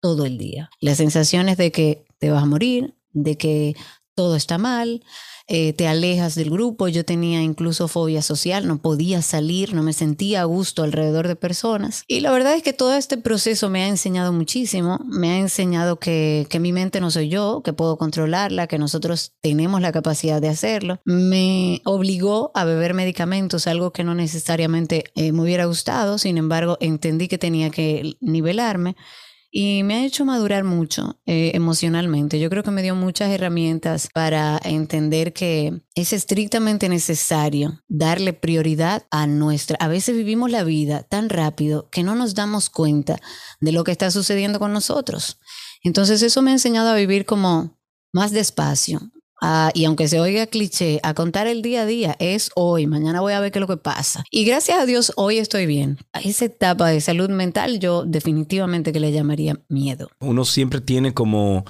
todo 0.02 0.26
el 0.26 0.38
día. 0.38 0.70
Las 0.82 0.98
sensaciones 0.98 1.56
de 1.56 1.72
que 1.72 2.06
te 2.20 2.30
vas 2.30 2.44
a 2.44 2.46
morir, 2.46 2.96
de 3.12 3.38
que 3.38 3.76
todo 4.18 4.36
está 4.36 4.58
mal, 4.58 5.04
eh, 5.48 5.74
te 5.74 5.88
alejas 5.88 6.34
del 6.34 6.50
grupo. 6.50 6.88
Yo 6.88 7.06
tenía 7.06 7.44
incluso 7.44 7.88
fobia 7.88 8.24
social, 8.24 8.68
no 8.68 8.82
podía 8.82 9.22
salir, 9.22 9.76
no 9.76 9.84
me 9.84 9.94
sentía 9.94 10.42
a 10.42 10.46
gusto 10.46 10.82
alrededor 10.82 11.28
de 11.28 11.36
personas. 11.36 12.04
Y 12.08 12.22
la 12.22 12.32
verdad 12.32 12.56
es 12.56 12.64
que 12.64 12.74
todo 12.74 12.96
este 12.96 13.20
proceso 13.20 13.70
me 13.70 13.84
ha 13.84 13.88
enseñado 13.88 14.34
muchísimo. 14.34 15.00
Me 15.06 15.30
ha 15.30 15.38
enseñado 15.38 16.00
que, 16.00 16.48
que 16.50 16.60
mi 16.60 16.74
mente 16.74 17.00
no 17.00 17.12
soy 17.12 17.30
yo, 17.30 17.62
que 17.64 17.74
puedo 17.74 17.98
controlarla, 18.00 18.66
que 18.66 18.80
nosotros 18.80 19.34
tenemos 19.40 19.82
la 19.82 19.92
capacidad 19.92 20.42
de 20.42 20.50
hacerlo. 20.50 21.00
Me 21.06 21.84
obligó 21.86 22.50
a 22.56 22.66
beber 22.66 22.96
medicamentos, 22.96 23.68
algo 23.68 23.92
que 23.92 24.04
no 24.04 24.16
necesariamente 24.16 25.04
eh, 25.14 25.32
me 25.32 25.44
hubiera 25.44 25.66
gustado. 25.66 26.18
Sin 26.18 26.40
embargo, 26.40 26.78
entendí 26.82 27.28
que 27.28 27.38
tenía 27.38 27.70
que 27.70 28.18
nivelarme 28.20 28.96
y 29.50 29.84
me 29.84 29.96
ha 29.96 30.06
hecho 30.06 30.26
madurar 30.26 30.64
mucho 30.64 31.20
eh, 31.26 31.52
emocionalmente. 31.54 32.40
Yo 32.40 32.50
creo 32.50 32.64
que 32.64 32.72
me 32.72 32.84
dio 32.84 32.96
muchas 32.96 33.30
herramientas 33.32 34.10
para 34.14 34.60
entender 34.64 35.34
que 35.34 35.82
es 35.96 36.14
estrictamente 36.14 36.90
necesario 36.90 37.82
darle 37.88 38.34
prioridad 38.34 39.08
a 39.10 39.26
nuestra... 39.26 39.78
A 39.80 39.88
veces 39.88 40.16
vivimos 40.16 40.52
la 40.52 40.64
vida 40.64 41.04
tan 41.04 41.30
rápido 41.30 41.90
que 41.90 42.04
no 42.04 42.16
nos 42.16 42.36
damos 42.36 42.70
cuenta 42.70 43.20
de 43.62 43.72
lo 43.72 43.84
que 43.84 43.92
está 43.92 44.12
sucediendo 44.12 44.60
con 44.60 44.74
nosotros. 44.74 45.40
Entonces 45.84 46.22
eso 46.22 46.42
me 46.42 46.52
ha 46.52 46.54
enseñado 46.54 46.90
a 46.90 46.96
vivir 46.96 47.26
como 47.26 47.78
más 48.14 48.32
despacio, 48.32 49.12
Ah, 49.42 49.72
y 49.74 49.86
aunque 49.86 50.08
se 50.08 50.20
oiga 50.20 50.48
cliché, 50.48 51.00
a 51.04 51.14
contar 51.14 51.48
el 51.48 51.62
día 51.62 51.82
a 51.82 51.86
día 51.86 52.16
es 52.20 52.50
hoy, 52.56 52.88
mañana 52.88 53.22
voy 53.22 53.34
a 53.34 53.40
ver 53.40 53.52
qué 53.52 53.60
es 53.60 53.62
lo 53.62 53.68
que 53.68 53.78
pasa. 53.78 54.24
Y 54.32 54.46
gracias 54.46 54.80
a 54.80 54.86
Dios 54.86 55.14
hoy 55.16 55.38
estoy 55.38 55.66
bien. 55.66 55.98
A 56.14 56.20
esa 56.20 56.46
etapa 56.46 56.88
de 56.88 57.02
salud 57.02 57.30
mental 57.30 57.80
yo 57.80 58.04
definitivamente 58.04 58.92
que 58.92 59.00
le 59.00 59.12
llamaría 59.12 59.60
miedo. 59.70 60.10
Uno 60.20 60.46
siempre 60.46 60.82
tiene 60.82 61.14
como 61.14 61.66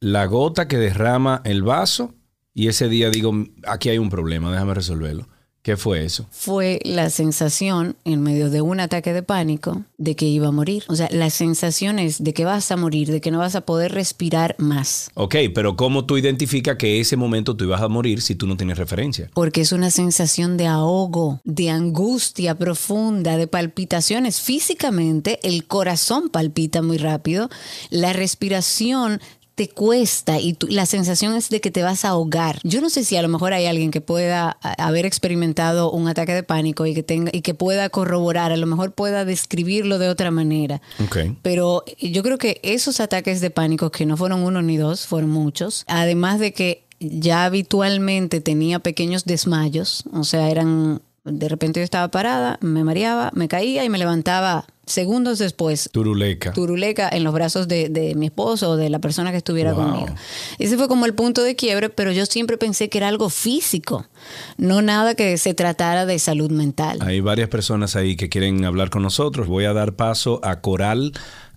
la 0.00 0.26
gota 0.26 0.68
que 0.68 0.78
derrama 0.78 1.42
el 1.44 1.62
vaso 1.62 2.14
y 2.54 2.68
ese 2.68 2.88
día 2.88 3.10
digo, 3.10 3.32
aquí 3.66 3.88
hay 3.88 3.98
un 3.98 4.10
problema, 4.10 4.50
déjame 4.52 4.74
resolverlo. 4.74 5.28
¿Qué 5.62 5.76
fue 5.76 6.04
eso? 6.04 6.26
Fue 6.30 6.80
la 6.84 7.10
sensación 7.10 7.96
en 8.04 8.22
medio 8.22 8.48
de 8.48 8.62
un 8.62 8.80
ataque 8.80 9.12
de 9.12 9.22
pánico 9.22 9.82
de 9.98 10.16
que 10.16 10.24
iba 10.24 10.48
a 10.48 10.52
morir. 10.52 10.84
O 10.88 10.96
sea, 10.96 11.08
la 11.10 11.30
sensación 11.30 11.98
es 11.98 12.22
de 12.22 12.32
que 12.32 12.44
vas 12.44 12.70
a 12.70 12.76
morir, 12.76 13.10
de 13.10 13.20
que 13.20 13.30
no 13.30 13.38
vas 13.38 13.54
a 13.54 13.62
poder 13.62 13.92
respirar 13.92 14.54
más. 14.58 15.10
Ok, 15.14 15.34
pero 15.54 15.76
¿cómo 15.76 16.06
tú 16.06 16.16
identificas 16.16 16.76
que 16.76 17.00
ese 17.00 17.16
momento 17.16 17.56
tú 17.56 17.64
ibas 17.64 17.82
a 17.82 17.88
morir 17.88 18.22
si 18.22 18.34
tú 18.34 18.46
no 18.46 18.56
tienes 18.56 18.78
referencia? 18.78 19.30
Porque 19.34 19.60
es 19.60 19.72
una 19.72 19.90
sensación 19.90 20.56
de 20.56 20.66
ahogo, 20.66 21.40
de 21.44 21.70
angustia 21.70 22.54
profunda, 22.54 23.36
de 23.36 23.46
palpitaciones. 23.46 24.40
Físicamente 24.40 25.40
el 25.42 25.66
corazón 25.66 26.28
palpita 26.30 26.82
muy 26.82 26.98
rápido, 26.98 27.50
la 27.90 28.12
respiración 28.12 29.20
te 29.58 29.68
cuesta 29.68 30.38
y 30.38 30.56
la 30.68 30.86
sensación 30.86 31.34
es 31.34 31.48
de 31.48 31.60
que 31.60 31.72
te 31.72 31.82
vas 31.82 32.04
a 32.04 32.10
ahogar. 32.10 32.60
Yo 32.62 32.80
no 32.80 32.90
sé 32.90 33.02
si 33.02 33.16
a 33.16 33.22
lo 33.22 33.28
mejor 33.28 33.52
hay 33.52 33.66
alguien 33.66 33.90
que 33.90 34.00
pueda 34.00 34.56
haber 34.62 35.04
experimentado 35.04 35.90
un 35.90 36.06
ataque 36.06 36.32
de 36.32 36.44
pánico 36.44 36.86
y 36.86 36.94
que 36.94 37.02
tenga 37.02 37.32
y 37.34 37.40
que 37.40 37.54
pueda 37.54 37.88
corroborar, 37.88 38.52
a 38.52 38.56
lo 38.56 38.66
mejor 38.68 38.92
pueda 38.92 39.24
describirlo 39.24 39.98
de 39.98 40.10
otra 40.10 40.30
manera. 40.30 40.80
Pero 41.42 41.82
yo 42.00 42.22
creo 42.22 42.38
que 42.38 42.60
esos 42.62 43.00
ataques 43.00 43.40
de 43.40 43.50
pánico 43.50 43.90
que 43.90 44.06
no 44.06 44.16
fueron 44.16 44.44
uno 44.44 44.62
ni 44.62 44.76
dos, 44.76 45.08
fueron 45.08 45.30
muchos, 45.30 45.82
además 45.88 46.38
de 46.38 46.52
que 46.52 46.84
ya 47.00 47.44
habitualmente 47.44 48.40
tenía 48.40 48.78
pequeños 48.78 49.24
desmayos, 49.24 50.04
o 50.12 50.22
sea, 50.22 50.50
eran 50.50 51.02
de 51.24 51.48
repente 51.48 51.80
yo 51.80 51.84
estaba 51.84 52.08
parada, 52.08 52.58
me 52.60 52.84
mareaba, 52.84 53.30
me 53.34 53.48
caía 53.48 53.84
y 53.84 53.88
me 53.88 53.98
levantaba 53.98 54.66
segundos 54.86 55.38
después. 55.38 55.90
Turuleca. 55.92 56.52
Turuleca 56.52 57.08
en 57.08 57.24
los 57.24 57.34
brazos 57.34 57.68
de, 57.68 58.14
mi 58.16 58.26
esposo 58.26 58.70
o 58.70 58.76
de 58.76 58.88
la 58.88 58.98
persona 58.98 59.30
que 59.30 59.36
estuviera 59.36 59.74
conmigo. 59.74 60.06
Ese 60.58 60.76
fue 60.76 60.88
como 60.88 61.06
el 61.06 61.14
punto 61.14 61.42
de 61.42 61.56
quiebre, 61.56 61.90
pero 61.90 62.10
yo 62.12 62.26
siempre 62.26 62.56
pensé 62.56 62.88
que 62.88 62.98
era 62.98 63.08
algo 63.08 63.28
físico, 63.28 64.06
no 64.56 64.82
nada 64.82 65.14
que 65.14 65.36
se 65.38 65.54
tratara 65.54 66.06
de 66.06 66.18
salud 66.18 66.50
mental. 66.50 66.98
Hay 67.02 67.20
varias 67.20 67.48
personas 67.48 67.96
ahí 67.96 68.16
que 68.16 68.28
quieren 68.28 68.64
hablar 68.64 68.90
con 68.90 69.02
nosotros. 69.02 69.46
Voy 69.46 69.66
a 69.66 69.72
dar 69.72 69.92
paso 69.94 70.40
a 70.42 70.60
Coral. 70.60 71.12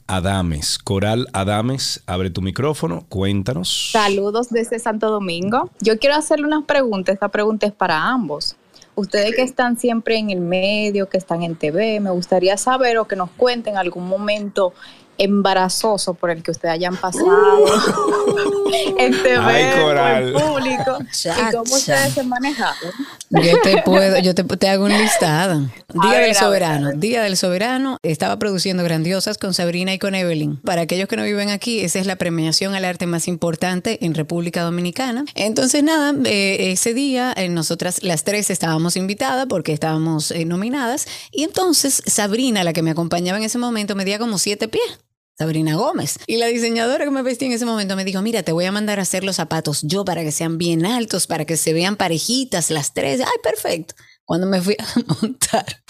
Adames. 0.08 0.78
Coral 0.78 1.28
Adames, 1.32 2.04
abre 2.06 2.30
tu 2.32 2.42
micrófono, 2.42 3.06
cuéntanos. 3.08 3.92
Saludos 3.94 4.50
desde 4.50 4.78
Santo 4.78 5.10
Domingo. 5.10 5.70
Yo 5.80 6.00
quiero 6.00 6.18
hacerle 6.18 6.48
unas 6.48 6.66
preguntas. 6.66 7.14
Esta 7.14 7.30
pregunta 7.30 7.66
es 7.66 7.72
para 7.72 8.10
ambos. 8.10 8.58
Ustedes 8.96 9.36
que 9.36 9.42
están 9.42 9.78
siempre 9.78 10.18
en 10.18 10.30
el 10.30 10.42
medio, 10.42 11.08
que 11.08 11.18
están 11.18 11.44
en 11.44 11.56
TV, 11.56 12.00
me 12.00 12.12
gustaría 12.12 12.58
saber 12.58 12.98
o 12.98 13.08
que 13.08 13.16
nos 13.16 13.30
cuenten 13.32 13.78
algún 13.78 14.08
momento 14.08 14.74
embarazoso 15.18 16.14
por 16.14 16.32
el 16.32 16.42
que 16.42 16.52
ustedes 16.52 16.74
hayan 16.74 16.98
pasado 16.98 17.66
en 18.98 19.12
TV 19.22 19.62
en 19.62 20.34
público 20.34 20.98
y 21.24 21.52
cómo 21.52 21.76
ustedes 21.76 22.14
se 22.14 22.24
manejaron. 22.24 22.92
Yo 23.32 23.62
te 23.62 23.82
puedo, 23.84 24.20
yo 24.20 24.36
te, 24.36 24.70
hago 24.70 24.86
un 24.86 24.92
listado. 24.92 25.70
Día 25.94 26.20
del 26.20 26.36
Soberano. 26.36 26.92
Día 26.94 27.24
del 27.24 27.38
Soberano. 27.38 27.98
Estaba 28.04 28.38
produciendo 28.38 28.84
grandiosas 28.84 29.38
con 29.38 29.54
Sabrina 29.54 29.94
y 29.94 30.00
con 30.00 30.16
Evelyn. 30.16 30.58
Para 30.58 30.82
aquellos 30.82 31.08
que 31.08 31.16
no 31.16 31.24
viven 31.24 31.50
aquí, 31.50 31.80
esa 31.80 32.00
es 32.00 32.06
la 32.06 32.18
premiación 32.18 32.76
al 32.76 32.84
arte 32.84 33.08
más 33.08 33.28
importante 33.30 34.04
en 34.06 34.14
República 34.16 34.64
Dominicana. 34.64 35.24
Entonces, 35.36 35.82
nada, 35.82 36.14
eh, 36.26 36.72
ese 36.72 36.94
día 36.94 37.34
eh, 37.38 37.48
nosotras 37.48 38.04
las 38.04 38.26
tres 38.26 38.50
estábamos 38.50 38.98
invitadas 38.98 39.46
porque 39.48 39.72
estábamos 39.72 40.32
eh, 40.32 40.46
nominadas. 40.46 41.08
Y 41.32 41.44
entonces 41.44 42.04
Sabrina, 42.06 42.64
la 42.64 42.74
que 42.74 42.82
me 42.82 42.92
acompañaba 42.92 43.38
en 43.38 43.46
ese 43.46 43.58
momento, 43.58 43.96
medía 43.96 44.20
como 44.20 44.38
siete 44.38 44.68
pies. 44.68 45.00
Sabrina 45.38 45.76
Gómez. 45.76 46.20
Y 46.28 46.38
la 46.38 46.48
diseñadora 46.48 47.06
que 47.06 47.12
me 47.12 47.22
vestía 47.24 47.48
en 47.48 47.54
ese 47.54 47.66
momento 47.66 47.96
me 47.96 48.06
dijo, 48.06 48.22
mira, 48.22 48.44
te 48.44 48.52
voy 48.52 48.66
a 48.66 48.72
mandar 48.72 49.00
a 49.00 49.04
hacer 49.04 49.24
los 49.24 49.38
zapatos 49.38 49.82
yo 49.84 50.06
para 50.06 50.24
que 50.24 50.32
sean 50.32 50.58
bien 50.58 50.86
altos, 50.86 51.28
para 51.28 51.46
que 51.46 51.58
se 51.58 51.74
vean 51.74 51.96
parejitas 51.96 52.70
las 52.70 52.94
tres. 52.94 53.22
Ay, 53.22 53.40
perfecto. 53.44 53.96
Cuando 54.24 54.48
me 54.48 54.62
fui 54.62 54.78
a 54.80 54.86
montar, 55.22 55.84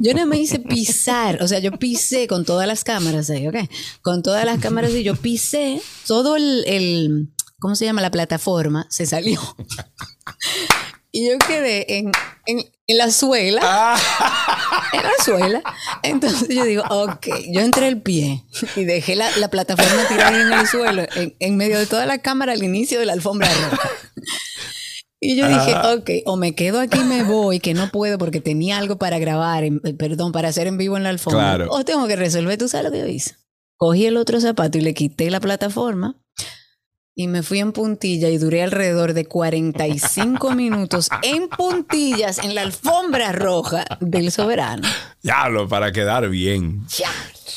yo 0.00 0.14
nada 0.14 0.26
más 0.26 0.38
hice 0.38 0.58
pisar, 0.58 1.42
o 1.42 1.48
sea, 1.48 1.58
yo 1.60 1.70
pisé 1.72 2.26
con 2.26 2.44
todas 2.44 2.66
las 2.66 2.82
cámaras 2.82 3.30
ahí, 3.30 3.46
¿ok? 3.46 3.56
Con 4.02 4.22
todas 4.22 4.44
las 4.44 4.58
cámaras 4.58 4.92
y 4.92 5.04
yo 5.04 5.14
pisé 5.14 5.80
todo 6.06 6.34
el, 6.36 6.64
el 6.66 7.32
¿cómo 7.60 7.76
se 7.76 7.84
llama? 7.84 8.02
La 8.02 8.10
plataforma, 8.10 8.86
se 8.90 9.06
salió. 9.06 9.40
Y 11.12 11.28
yo 11.28 11.38
quedé 11.38 11.98
en, 11.98 12.12
en, 12.46 12.58
en 12.86 12.98
la 12.98 13.10
suela. 13.10 13.96
En 14.92 15.02
la 15.02 15.24
suela. 15.24 15.62
Entonces 16.02 16.48
yo 16.48 16.64
digo, 16.64 16.82
ok, 16.88 17.26
yo 17.52 17.60
entré 17.60 17.88
el 17.88 18.00
pie 18.02 18.44
y 18.76 18.84
dejé 18.84 19.14
la, 19.16 19.28
la 19.38 19.48
plataforma 19.48 20.02
tirada 20.08 20.40
en 20.40 20.52
el 20.52 20.66
suelo, 20.66 21.02
en, 21.14 21.34
en 21.38 21.56
medio 21.56 21.78
de 21.78 21.86
toda 21.86 22.06
la 22.06 22.18
cámara 22.18 22.52
al 22.52 22.62
inicio 22.62 22.98
de 22.98 23.06
la 23.06 23.12
alfombra 23.12 23.48
roja. 23.70 23.90
Y 25.22 25.36
yo 25.36 25.46
dije, 25.48 25.74
ok, 25.76 26.10
o 26.24 26.36
me 26.36 26.54
quedo 26.54 26.80
aquí 26.80 26.98
y 26.98 27.04
me 27.04 27.22
voy, 27.24 27.60
que 27.60 27.74
no 27.74 27.90
puedo 27.90 28.16
porque 28.16 28.40
tenía 28.40 28.78
algo 28.78 28.96
para 28.96 29.18
grabar, 29.18 29.64
en- 29.64 29.80
eh, 29.84 29.92
perdón, 29.92 30.32
para 30.32 30.48
hacer 30.48 30.66
en 30.66 30.78
vivo 30.78 30.96
en 30.96 31.02
la 31.02 31.10
alfombra. 31.10 31.40
Claro. 31.56 31.68
O 31.70 31.84
tengo 31.84 32.06
que 32.08 32.16
resolver, 32.16 32.56
¿tú 32.56 32.68
sabes 32.68 32.86
lo 32.86 32.90
que 32.92 33.00
yo 33.00 33.06
hice? 33.06 33.36
Cogí 33.76 34.06
el 34.06 34.16
otro 34.16 34.40
zapato 34.40 34.78
y 34.78 34.80
le 34.80 34.94
quité 34.94 35.30
la 35.30 35.40
plataforma 35.40 36.16
y 37.14 37.26
me 37.26 37.42
fui 37.42 37.58
en 37.58 37.72
puntilla 37.72 38.28
y 38.28 38.38
duré 38.38 38.62
alrededor 38.62 39.12
de 39.12 39.26
45 39.26 40.50
minutos 40.54 41.08
en 41.22 41.48
puntillas 41.48 42.38
en 42.38 42.54
la 42.54 42.62
alfombra 42.62 43.32
roja 43.32 43.84
del 44.00 44.30
soberano. 44.30 44.88
Diablo, 45.22 45.68
para 45.68 45.92
quedar 45.92 46.28
bien. 46.28 46.86
Ya. 46.98 47.10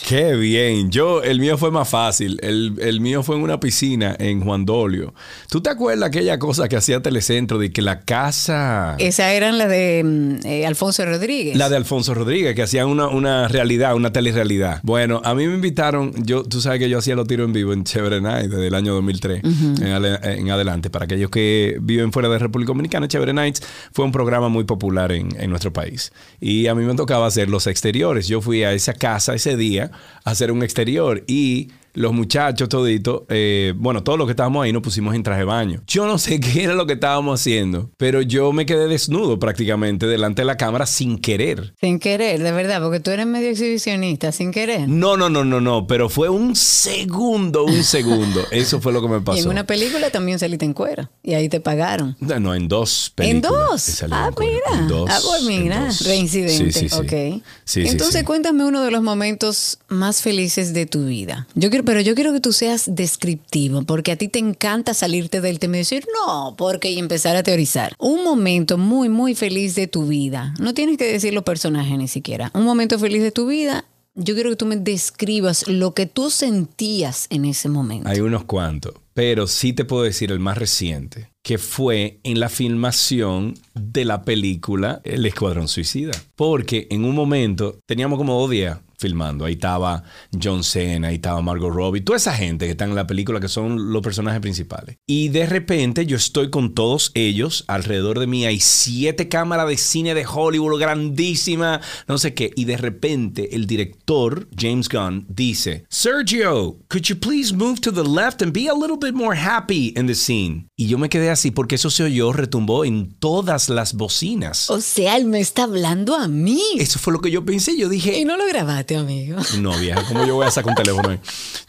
Qué 0.08 0.36
bien. 0.36 0.92
Yo, 0.92 1.24
el 1.24 1.40
mío 1.40 1.58
fue 1.58 1.72
más 1.72 1.90
fácil. 1.90 2.40
El, 2.42 2.76
el 2.82 3.00
mío 3.02 3.24
fue 3.24 3.36
en 3.36 3.42
una 3.44 3.60
piscina 3.60 4.16
en 4.20 4.42
Juan 4.42 4.66
Dolio. 4.66 5.14
¿Tú 5.50 5.62
te 5.62 5.70
acuerdas 5.70 6.08
aquella 6.08 6.40
cosa 6.40 6.68
que 6.68 6.76
hacía 6.76 7.02
Telecentro 7.02 7.58
de 7.58 7.72
que 7.72 7.82
la 7.82 8.02
casa... 8.02 8.96
Esa 9.00 9.34
eran 9.34 9.58
la 9.58 9.68
de 9.68 10.02
mm, 10.04 10.46
eh, 10.46 10.66
Alfonso 10.66 11.06
Rodríguez. 11.06 11.56
La 11.58 11.70
de 11.70 11.78
Alfonso 11.78 12.14
Rodríguez, 12.14 12.56
que 12.56 12.64
hacían 12.64 12.88
una, 12.88 13.08
una 13.08 13.48
realidad, 13.48 13.96
una 13.96 14.12
telerrealidad. 14.12 14.80
Bueno, 14.84 15.22
a 15.24 15.34
mí 15.36 15.48
me 15.48 15.54
invitaron, 15.56 16.14
yo, 16.26 16.44
tú 16.44 16.60
sabes 16.62 16.80
que 16.80 16.90
yo 16.90 16.98
hacía 17.00 17.16
los 17.16 17.28
tiros 17.28 17.46
en 17.48 17.54
vivo 17.54 17.74
en 17.74 17.84
Chévere 17.84 18.22
Night 18.22 18.50
desde 18.50 18.68
el 18.68 18.76
año 18.76 18.94
2003 18.96 19.42
en, 19.44 19.88
ale- 19.88 20.20
en 20.24 20.50
adelante. 20.52 20.90
Para 20.90 21.06
aquellos 21.06 21.30
que 21.30 21.78
viven 21.82 22.12
fuera 22.12 22.30
de 22.30 22.40
República 22.40 22.70
Dominicana, 22.70 23.08
Chévere 23.08 23.34
Nights 23.34 23.62
fue 23.92 24.06
un 24.06 24.12
programa 24.12 24.50
muy 24.50 24.64
popular 24.64 25.12
en, 25.12 25.30
en 25.40 25.50
nuestro 25.50 25.72
país. 25.74 26.12
Y 26.40 26.68
a 26.68 26.76
mí 26.76 26.84
me 26.84 26.94
tocaba 26.96 27.26
hacer 27.28 27.50
los 27.50 27.68
exteriores. 27.68 28.28
Yo 28.28 28.42
fui 28.42 28.64
a 28.64 28.74
esa 28.74 28.94
casa 28.94 29.34
ese 29.34 29.56
día 29.58 29.83
hacer 30.24 30.52
un 30.52 30.64
exterior 30.64 31.24
y 31.28 31.72
los 31.94 32.14
muchachos 32.14 32.70
toditos, 32.70 33.24
eh, 33.30 33.74
bueno, 33.76 34.04
todos 34.04 34.18
los 34.18 34.28
que 34.28 34.32
estábamos 34.32 34.64
ahí 34.64 34.74
nos 34.74 34.82
pusimos 34.82 35.14
en 35.16 35.24
traje 35.24 35.40
de 35.40 35.46
baño. 35.46 35.82
Yo 35.88 36.06
no 36.08 36.18
sé 36.18 36.40
qué 36.42 36.64
era 36.64 36.74
lo 36.74 36.86
que 36.88 36.94
estábamos 36.94 37.40
haciendo, 37.40 37.90
pero 37.98 38.22
yo 38.22 38.52
me 38.52 38.66
quedé 38.66 38.88
desnudo 38.88 39.40
prácticamente 39.40 40.08
delante 40.08 40.42
de 40.42 40.46
la 40.46 40.58
cámara 40.58 40.86
sin 40.86 41.18
querer. 41.18 41.74
Sin 41.80 42.00
querer, 42.00 42.42
de 42.42 42.52
verdad, 42.52 42.82
porque 42.82 43.00
tú 43.00 43.12
eres 43.12 43.26
medio 43.28 43.50
exhibicionista, 43.50 44.32
sin 44.32 44.52
querer. 44.52 44.88
No, 44.90 45.18
no, 45.18 45.30
no, 45.30 45.44
no, 45.46 45.62
no, 45.62 45.88
pero 45.88 46.10
fue 46.10 46.30
un 46.30 46.56
segundo, 46.56 47.66
un 47.66 47.84
segundo. 47.84 48.44
Eso 48.52 48.80
fue 48.82 48.92
lo 48.94 49.02
que 49.02 49.08
me 49.08 49.16
Y 49.16 49.18
en 49.18 49.24
pasó. 49.24 49.50
una 49.50 49.66
película 49.66 50.10
también 50.10 50.40
saliste 50.40 50.66
en 50.66 50.74
cuero. 50.74 51.10
Y 51.24 51.34
ahí 51.34 51.50
te 51.50 51.60
pagaron. 51.60 52.16
No, 52.20 52.40
no, 52.40 52.56
en 52.56 52.68
dos 52.68 53.14
¿En 53.18 53.42
películas. 53.42 53.70
dos? 53.72 53.90
he 53.90 53.92
salido 53.94 54.18
Ah, 54.20 54.28
en 54.28 54.34
cuero. 54.34 54.52
mira. 54.70 54.80
En 54.82 54.88
dos, 54.88 55.10
ah, 55.12 55.20
pues 55.24 55.42
en 55.42 55.48
mira. 55.64 55.86
dos. 55.86 56.06
Reincidente. 56.06 56.72
Sí, 56.72 56.72
sí, 56.72 56.90
sí. 56.90 56.96
Ok. 56.96 57.44
Sí, 57.66 57.84
sí, 57.84 57.88
Entonces, 57.88 58.24
cuéntame 58.24 58.64
uno 58.66 58.84
de 58.84 58.92
los 58.92 59.02
momentos 59.04 59.80
más 59.88 60.22
felices 60.22 60.74
de 60.74 60.86
tu 60.86 61.06
vida. 61.06 61.48
Yo 61.56 61.70
quiero, 61.70 61.83
pero 61.86 62.02
yo 62.02 62.16
quiero 62.16 62.34
que 62.34 62.40
tú 62.40 62.54
seas 62.54 62.94
descriptivo, 62.94 63.84
porque 63.84 64.12
a 64.12 64.16
ti 64.16 64.28
te 64.28 64.40
encanta 64.40 64.94
salirte 64.94 65.42
del 65.42 65.60
tema 65.60 65.78
y 65.78 65.80
decir, 65.80 66.06
no, 66.26 66.56
porque 66.58 66.92
y 66.92 67.00
empezar 67.00 67.36
a 67.36 67.44
teorizar. 67.44 67.96
Un 68.00 68.24
momento 68.24 68.78
muy, 68.78 69.10
muy 69.10 69.36
feliz 69.36 69.76
de 69.76 69.88
tu 69.88 70.08
vida. 70.08 70.54
No 70.60 70.74
tienes 70.74 70.98
que 70.98 71.12
decir 71.12 71.34
los 71.34 71.44
personajes 71.44 71.98
ni 71.98 72.08
siquiera. 72.08 72.52
Un 72.54 72.64
momento 72.64 73.00
feliz 73.00 73.22
de 73.22 73.32
tu 73.32 73.48
vida. 73.48 73.86
Yo 74.16 74.36
quiero 74.36 74.52
que 74.52 74.56
tú 74.56 74.68
me 74.68 74.76
describas 74.76 75.68
lo 75.68 75.96
que 75.96 76.06
tú 76.06 76.30
sentías 76.30 77.26
en 77.32 77.46
ese 77.46 77.68
momento. 77.68 78.08
Hay 78.08 78.20
unos 78.20 78.44
cuantos, 78.44 78.94
pero 79.16 79.48
sí 79.48 79.74
te 79.74 79.86
puedo 79.86 80.04
decir 80.04 80.32
el 80.32 80.40
más 80.40 80.60
reciente, 80.60 81.30
que 81.44 81.58
fue 81.58 82.20
en 82.24 82.40
la 82.40 82.50
filmación 82.50 83.56
de 83.74 84.06
la 84.06 84.22
película 84.22 85.02
El 85.04 85.26
Escuadrón 85.26 85.68
Suicida. 85.68 86.12
Porque 86.36 86.88
en 86.92 87.06
un 87.06 87.16
momento 87.16 87.80
teníamos 87.88 88.20
como 88.20 88.40
dos 88.40 88.52
días 88.52 88.78
filmando. 89.04 89.46
Ahí 89.46 89.54
estaba 89.54 90.04
John 90.42 90.64
Cena, 90.64 91.10
ahí 91.10 91.16
estaba 91.16 91.42
Margot 91.42 91.74
Robbie, 91.74 92.02
toda 92.02 92.18
esa 92.18 92.34
gente 92.34 92.66
que 92.66 92.72
está 92.72 92.86
en 92.86 92.96
la 92.96 93.06
película 93.06 93.40
que 93.40 93.50
son 93.50 93.92
los 93.92 94.02
personajes 94.02 94.40
principales. 94.40 94.98
Y 95.06 95.30
de 95.30 95.46
repente 95.46 96.06
yo 96.06 96.16
estoy 96.16 96.50
con 96.50 96.74
todos 96.74 97.12
ellos, 97.14 97.66
alrededor 97.68 98.20
de 98.20 98.28
mí 98.28 98.46
hay 98.46 98.60
siete 98.60 99.28
cámaras 99.28 99.68
de 99.68 99.78
cine 99.78 100.14
de 100.14 100.26
Hollywood 100.26 100.80
grandísima, 100.80 101.82
no 102.08 102.18
sé 102.18 102.34
qué. 102.34 102.52
Y 102.56 102.66
de 102.66 102.78
repente 102.78 103.56
el 103.56 103.68
director, 103.68 104.48
James 104.58 104.88
Gunn, 104.88 105.26
dice, 105.28 105.86
Sergio, 105.90 106.78
could 106.88 107.04
you 107.04 107.18
please 107.18 107.54
move 107.54 107.82
to 107.82 107.92
the 107.92 108.04
left 108.04 108.42
and 108.42 108.54
be 108.54 108.70
a 108.70 108.74
little 108.74 108.98
bit 108.98 109.14
more 109.14 109.38
happy 109.38 109.94
in 109.98 110.08
the 110.08 110.16
scene? 110.16 110.68
Y 110.78 110.88
yo 110.88 110.98
me 110.98 111.10
quedé 111.10 111.30
así 111.30 111.52
porque 111.52 111.76
eso 111.76 111.90
se 111.90 112.04
oyó, 112.04 112.32
retumbó 112.32 112.86
en 112.86 113.14
todas 113.20 113.70
las 113.70 113.94
bocinas. 113.94 114.70
O 114.70 114.80
sea, 114.80 115.18
él 115.18 115.26
me 115.26 115.40
está 115.40 115.64
hablando 115.64 116.16
a 116.16 116.28
mí. 116.28 116.62
Eso 116.78 117.00
fue 117.00 117.14
lo 117.14 117.20
que 117.20 117.32
yo 117.32 117.44
pensé. 117.44 117.78
Yo 117.78 117.90
dije, 117.90 118.20
Y 118.20 118.26
no 118.26 118.38
lo 118.38 118.46
grabaste, 118.48 118.93
amigo. 119.00 119.38
no, 119.60 119.78
vieja, 119.78 120.04
¿cómo 120.08 120.26
yo 120.26 120.36
voy 120.36 120.46
a 120.46 120.52
sacar 120.52 120.72
un 120.72 120.76
teléfono 120.76 121.10
ahí? 121.10 121.20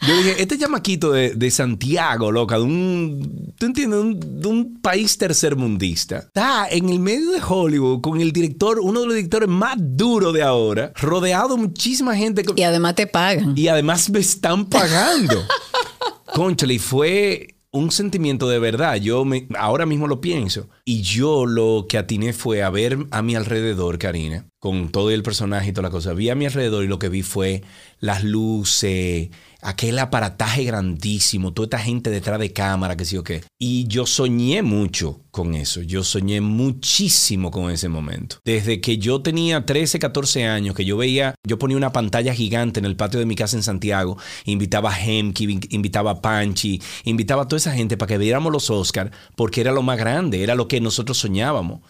Yo 0.07 0.17
dije, 0.17 0.41
este 0.41 0.57
chamaquito 0.57 1.11
de, 1.11 1.35
de 1.35 1.51
Santiago, 1.51 2.31
loca, 2.31 2.57
de 2.57 2.63
un, 2.63 3.53
¿tú 3.57 3.65
entiendes? 3.65 3.99
De 3.99 4.05
un, 4.05 4.41
de 4.41 4.47
un 4.47 4.81
país 4.81 5.17
tercermundista. 5.17 6.17
Está 6.17 6.67
en 6.69 6.89
el 6.89 6.99
medio 6.99 7.31
de 7.31 7.41
Hollywood 7.45 8.01
con 8.01 8.21
el 8.21 8.31
director, 8.31 8.79
uno 8.79 9.01
de 9.01 9.05
los 9.07 9.15
directores 9.15 9.49
más 9.49 9.75
duros 9.77 10.33
de 10.33 10.43
ahora, 10.43 10.91
rodeado 10.95 11.55
de 11.55 11.61
muchísima 11.61 12.15
gente. 12.15 12.43
Y 12.55 12.63
además 12.63 12.95
te 12.95 13.07
pagan. 13.07 13.53
y 13.55 13.67
además 13.67 14.09
me 14.09 14.19
están 14.19 14.65
pagando. 14.65 15.43
Conchale, 16.33 16.73
y 16.73 16.79
fue 16.79 17.54
un 17.75 17.91
sentimiento 17.91 18.47
de 18.47 18.57
verdad. 18.57 18.95
Yo 18.95 19.25
me, 19.25 19.47
ahora 19.57 19.85
mismo 19.85 20.07
lo 20.07 20.21
pienso. 20.21 20.69
Y 20.85 21.01
yo 21.01 21.45
lo 21.45 21.87
que 21.89 21.97
atiné 21.97 22.31
fue 22.31 22.63
a 22.63 22.69
ver 22.69 22.97
a 23.11 23.21
mi 23.21 23.35
alrededor, 23.35 23.99
Karina, 23.99 24.47
con 24.59 24.89
todo 24.89 25.11
el 25.11 25.23
personaje 25.23 25.69
y 25.69 25.73
toda 25.73 25.89
la 25.89 25.91
cosa. 25.91 26.13
Vi 26.13 26.29
a 26.29 26.35
mi 26.35 26.45
alrededor 26.45 26.85
y 26.85 26.87
lo 26.87 26.99
que 26.99 27.09
vi 27.09 27.21
fue 27.21 27.63
las 27.99 28.23
luces, 28.23 29.29
aquel 29.67 29.97
aparataje 29.99 30.63
grandísimo, 30.63 31.51
toda 31.51 31.65
esta 31.65 31.79
gente 31.79 32.09
detrás 32.11 32.39
de 32.39 32.53
cámara, 32.53 32.95
que 32.95 33.03
sí 33.03 33.17
o 33.17 33.23
qué. 33.23 33.43
Y 33.59 33.87
yo 33.87 34.05
soñé 34.05 34.61
mucho 34.61 35.21
con 35.31 35.55
eso. 35.55 35.81
Yo 35.81 36.03
soñé 36.03 36.39
muchísimo 36.39 37.49
con 37.49 37.71
ese 37.71 37.89
momento. 37.89 38.37
Desde 38.45 38.79
que 38.79 38.97
yo 38.99 39.21
tenía 39.21 39.65
13, 39.65 39.97
14 39.99 40.45
años, 40.45 40.75
que 40.75 40.85
yo 40.85 40.97
veía, 40.97 41.33
yo 41.47 41.57
ponía 41.57 41.77
una 41.77 41.91
pantalla 41.91 42.33
gigante 42.35 42.79
en 42.79 42.85
el 42.85 42.95
patio 42.95 43.19
de 43.19 43.25
mi 43.25 43.35
casa 43.35 43.57
en 43.57 43.63
Santiago, 43.63 44.17
invitaba 44.45 44.93
a 44.93 44.99
Hemke, 45.03 45.43
in- 45.45 45.61
invitaba 45.71 46.11
a 46.11 46.21
Panchi, 46.21 46.79
invitaba 47.03 47.43
a 47.43 47.47
toda 47.47 47.57
esa 47.57 47.73
gente 47.73 47.97
para 47.97 48.07
que 48.09 48.17
viéramos 48.19 48.53
los 48.53 48.69
Oscars, 48.69 49.11
porque 49.35 49.61
era 49.61 49.71
lo 49.71 49.81
más 49.81 49.97
grande, 49.97 50.43
era 50.43 50.53
lo 50.55 50.67
que 50.67 50.79
nosotros 50.79 51.17
soñábamos. 51.17 51.81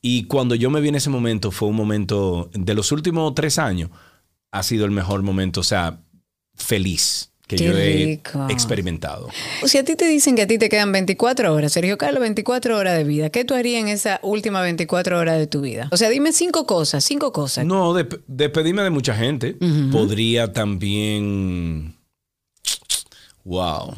Y 0.00 0.24
cuando 0.24 0.54
yo 0.54 0.70
me 0.70 0.80
vi 0.80 0.88
en 0.90 0.94
ese 0.96 1.10
momento, 1.10 1.50
fue 1.50 1.68
un 1.68 1.76
momento, 1.76 2.50
de 2.54 2.74
los 2.74 2.92
últimos 2.92 3.34
tres 3.34 3.58
años, 3.58 3.90
ha 4.52 4.62
sido 4.62 4.84
el 4.84 4.92
mejor 4.92 5.22
momento, 5.22 5.60
o 5.60 5.64
sea, 5.64 6.03
feliz 6.56 7.30
que 7.46 7.56
Qué 7.56 7.64
yo 7.66 7.76
he 7.76 7.92
rico. 8.06 8.46
experimentado. 8.48 9.28
O 9.62 9.68
si 9.68 9.76
a 9.76 9.84
ti 9.84 9.96
te 9.96 10.06
dicen 10.08 10.34
que 10.34 10.42
a 10.42 10.46
ti 10.46 10.56
te 10.56 10.70
quedan 10.70 10.92
24 10.92 11.52
horas, 11.52 11.72
Sergio 11.72 11.98
Carlos, 11.98 12.20
24 12.22 12.76
horas 12.78 12.96
de 12.96 13.04
vida, 13.04 13.28
¿qué 13.28 13.44
tú 13.44 13.52
harías 13.54 13.82
en 13.82 13.88
esa 13.88 14.18
última 14.22 14.62
24 14.62 15.18
horas 15.18 15.38
de 15.38 15.46
tu 15.46 15.60
vida? 15.60 15.88
O 15.92 15.96
sea, 15.98 16.08
dime 16.08 16.32
cinco 16.32 16.64
cosas, 16.66 17.04
cinco 17.04 17.32
cosas. 17.32 17.66
No, 17.66 17.92
dep- 17.92 18.22
despedirme 18.26 18.82
de 18.82 18.88
mucha 18.90 19.14
gente. 19.14 19.56
Podría 19.92 20.52
también. 20.54 21.96
Wow. 23.44 23.94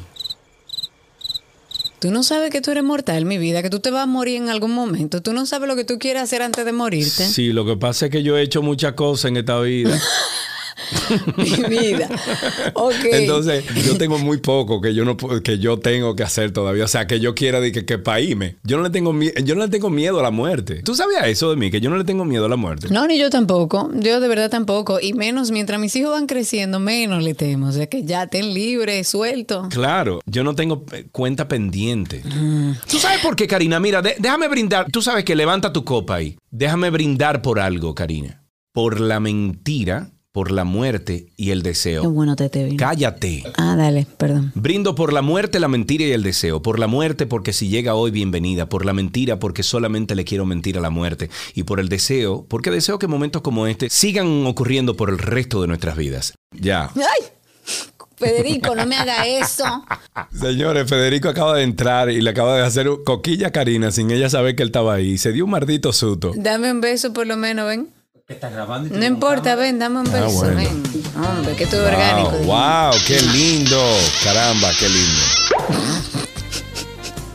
Tú 2.01 2.11
no 2.11 2.23
sabes 2.25 2.51
que 2.51 2.61
tú 2.61 2.73
eres 2.73 2.85
mortal, 2.85 3.25
mi 3.25 3.38
vida, 3.38 3.62
que 3.62 3.71
tú 3.71 3.79
te 3.81 3.90
vas 3.90 4.03
a 4.03 4.07
morir 4.07 4.37
en 4.37 4.49
algún 4.51 4.73
momento. 4.73 5.23
Tú 5.23 5.33
no 5.33 5.47
sabes 5.47 5.66
lo 5.69 5.77
que 5.77 5.85
tú 5.85 5.99
quieres 5.99 6.23
hacer 6.23 6.42
antes 6.42 6.64
de 6.64 6.73
morirte. 6.73 7.27
Sí, 7.27 7.53
lo 7.53 7.64
que 7.64 7.77
pasa 7.77 8.07
es 8.07 8.12
que 8.12 8.23
yo 8.25 8.37
he 8.37 8.42
hecho 8.42 8.61
muchas 8.61 8.95
cosas 8.95 9.27
en 9.31 9.37
esta 9.38 9.59
vida. 9.61 9.99
Mi 11.37 11.77
vida. 11.77 12.09
Ok. 12.75 12.94
Entonces, 13.12 13.64
yo 13.85 13.96
tengo 13.99 14.18
muy 14.18 14.38
poco 14.38 14.81
que 14.81 14.94
yo 14.94 15.05
no 15.05 15.16
que 15.16 15.59
yo 15.59 15.79
tengo 15.79 16.14
que 16.16 16.22
hacer 16.22 16.53
todavía. 16.53 16.85
O 16.85 16.88
sea, 16.88 17.07
que 17.07 17.20
yo 17.20 17.35
quiera 17.35 17.61
de 17.61 17.72
que, 17.72 17.85
que 17.85 17.99
paíme. 17.99 18.57
Yo 18.64 18.77
no 18.77 18.83
le 18.83 18.90
tengo 18.90 19.14
yo 19.44 19.55
no 19.55 19.62
le 19.62 19.68
tengo 19.68 19.90
miedo 19.90 20.20
a 20.20 20.22
la 20.22 20.31
muerte. 20.31 20.83
¿Tú 20.83 20.94
sabías 20.94 21.27
eso 21.27 21.51
de 21.51 21.57
mí? 21.57 21.70
Que 21.70 21.81
yo 21.81 21.90
no 21.90 21.96
le 21.96 22.05
tengo 22.05 22.25
miedo 22.25 22.46
a 22.46 22.49
la 22.49 22.57
muerte. 22.57 22.88
No, 22.90 23.07
ni 23.07 23.18
yo 23.18 23.31
tampoco. 23.31 23.90
Yo 23.94 24.20
de 24.20 24.29
verdad 24.29 24.51
tampoco. 24.51 24.99
Y 25.01 25.12
menos 25.12 25.51
mientras 25.51 25.81
mis 25.81 25.94
hijos 25.96 26.12
van 26.12 26.27
creciendo, 26.27 26.79
menos 26.81 27.22
le 27.22 27.35
temo. 27.35 27.68
O 27.68 27.72
sea, 27.72 27.87
que 27.87 28.05
ya 28.05 28.25
estén 28.25 28.55
libres, 28.55 29.09
sueltos. 29.09 29.68
Claro, 29.68 30.20
yo 30.27 30.44
no 30.44 30.55
tengo 30.55 30.85
eh, 30.92 31.07
cuenta 31.12 31.49
pendiente. 31.49 32.22
¿Tú 32.88 32.99
sabes 32.99 33.20
por 33.20 33.37
qué, 33.37 33.46
Karina? 33.46 33.81
Mira, 33.81 34.03
de- 34.03 34.16
déjame 34.18 34.49
brindar. 34.49 34.87
Tú 34.90 35.03
sabes 35.03 35.25
que 35.25 35.35
levanta 35.37 35.72
tu 35.72 35.85
copa 35.85 36.16
ahí. 36.16 36.37
Déjame 36.51 36.90
brindar 36.90 37.42
por 37.42 37.61
algo, 37.61 37.94
Karina. 37.94 38.42
Por 38.72 39.01
la 39.01 39.20
mentira, 39.20 40.11
por 40.37 40.53
la 40.53 40.64
muerte 40.64 41.29
y 41.38 41.51
el 41.51 41.62
Qué 41.62 41.70
deseo. 41.70 42.11
bueno 42.11 42.37
te 42.37 42.51
te 42.51 42.62
vino. 42.62 42.77
Cállate. 42.77 43.42
Ah, 43.57 43.75
dale, 43.75 44.07
perdón. 44.18 44.53
Brindo 44.55 44.94
por 44.94 45.14
la 45.14 45.22
muerte, 45.22 45.59
la 45.61 45.66
mentira 45.66 46.05
y 46.05 46.12
el 46.12 46.22
deseo. 46.22 46.61
Por 46.61 46.79
la 46.79 46.87
muerte 46.87 47.25
porque 47.25 47.55
si 47.55 47.68
llega 47.70 47.94
hoy, 47.94 48.11
bienvenida. 48.11 48.68
Por 48.68 48.85
la 48.85 48.92
mentira 48.92 49.38
porque 49.38 49.62
solamente 49.62 50.14
le 50.14 50.27
quiero 50.27 50.44
mentir 50.44 50.77
a 50.77 50.83
la 50.83 50.90
muerte. 50.90 51.31
Y 51.55 51.62
por 51.62 51.81
el 51.81 51.88
deseo 51.88 52.44
porque 52.51 52.70
deseo 52.70 52.99
que 52.99 53.07
momentos 53.07 53.40
como 53.40 53.66
este 53.66 53.88
sigan 53.88 54.44
ocurriendo 54.44 54.94
por 54.94 55.09
el 55.09 55.16
resto 55.16 55.62
de 55.62 55.68
nuestras 55.68 55.96
vidas. 55.96 56.35
Ya. 56.53 56.90
¡Ay! 56.94 57.29
Federico, 58.18 58.75
no 58.75 58.85
me 58.85 58.96
haga 58.96 59.27
eso. 59.27 59.64
Señores, 60.38 60.87
Federico 60.87 61.31
acaba 61.31 61.57
de 61.57 61.62
entrar 61.62 62.11
y 62.11 62.20
le 62.20 62.29
acaba 62.29 62.59
de 62.59 62.62
hacer 62.62 62.90
coquilla 63.07 63.49
a 63.49 63.53
Karina 63.53 63.90
sin 63.90 64.11
ella 64.11 64.29
saber 64.29 64.55
que 64.55 64.64
él 64.64 64.68
estaba 64.68 64.92
ahí. 64.92 65.16
Se 65.16 65.33
dio 65.33 65.46
un 65.46 65.51
maldito 65.53 65.94
susto. 65.94 66.33
Dame 66.37 66.70
un 66.72 66.83
beso 66.83 67.14
por 67.14 67.27
lo 67.27 67.38
menos, 67.38 67.68
ven. 67.68 67.96
Estás 68.29 68.53
grabando 68.53 68.93
No 68.93 69.05
importa, 69.05 69.55
ven, 69.55 69.79
dame 69.79 70.01
un 70.01 70.11
beso, 70.11 70.39
bueno. 70.39 70.57
ven. 70.57 70.83
Hombre, 71.17 71.55
que 71.55 71.65
orgánico. 71.65 72.33
Wow, 72.39 72.47
wow, 72.47 72.93
qué 73.07 73.21
lindo. 73.21 73.81
Caramba, 74.25 74.71
qué 74.81 74.89
lindo. 74.89 75.23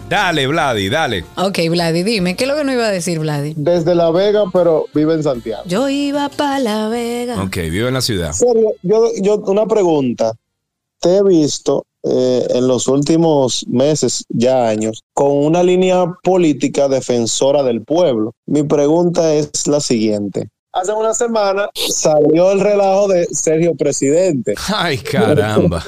Dale, 0.09 0.47
Vladi, 0.47 0.89
dale. 0.89 1.23
Ok, 1.37 1.59
Vladi, 1.69 2.03
dime, 2.03 2.35
¿qué 2.35 2.43
es 2.43 2.49
lo 2.49 2.57
que 2.57 2.65
no 2.65 2.73
iba 2.73 2.87
a 2.87 2.91
decir, 2.91 3.19
Vladi? 3.19 3.53
Desde 3.55 3.95
La 3.95 4.11
Vega, 4.11 4.43
pero 4.51 4.87
vive 4.93 5.13
en 5.13 5.23
Santiago. 5.23 5.63
Yo 5.65 5.87
iba 5.87 6.27
para 6.27 6.59
La 6.59 6.89
Vega. 6.89 7.41
Ok, 7.41 7.55
vive 7.55 7.87
en 7.87 7.93
la 7.93 8.01
ciudad. 8.01 8.33
serio, 8.33 8.73
yo, 8.81 9.11
yo, 9.21 9.37
una 9.45 9.67
pregunta. 9.67 10.33
Te 10.99 11.15
he 11.15 11.23
visto 11.23 11.85
eh, 12.03 12.45
en 12.49 12.67
los 12.67 12.89
últimos 12.89 13.65
meses, 13.69 14.25
ya 14.27 14.67
años, 14.67 15.03
con 15.13 15.31
una 15.31 15.63
línea 15.63 16.05
política 16.21 16.89
defensora 16.89 17.63
del 17.63 17.81
pueblo. 17.81 18.33
Mi 18.45 18.63
pregunta 18.63 19.33
es 19.33 19.67
la 19.67 19.79
siguiente. 19.79 20.49
Hace 20.73 20.93
una 20.93 21.13
semana 21.13 21.69
salió 21.75 22.53
el 22.53 22.61
relajo 22.61 23.09
de 23.09 23.25
Sergio 23.25 23.75
Presidente. 23.75 24.55
Ay, 24.73 24.97
caramba. 24.99 25.83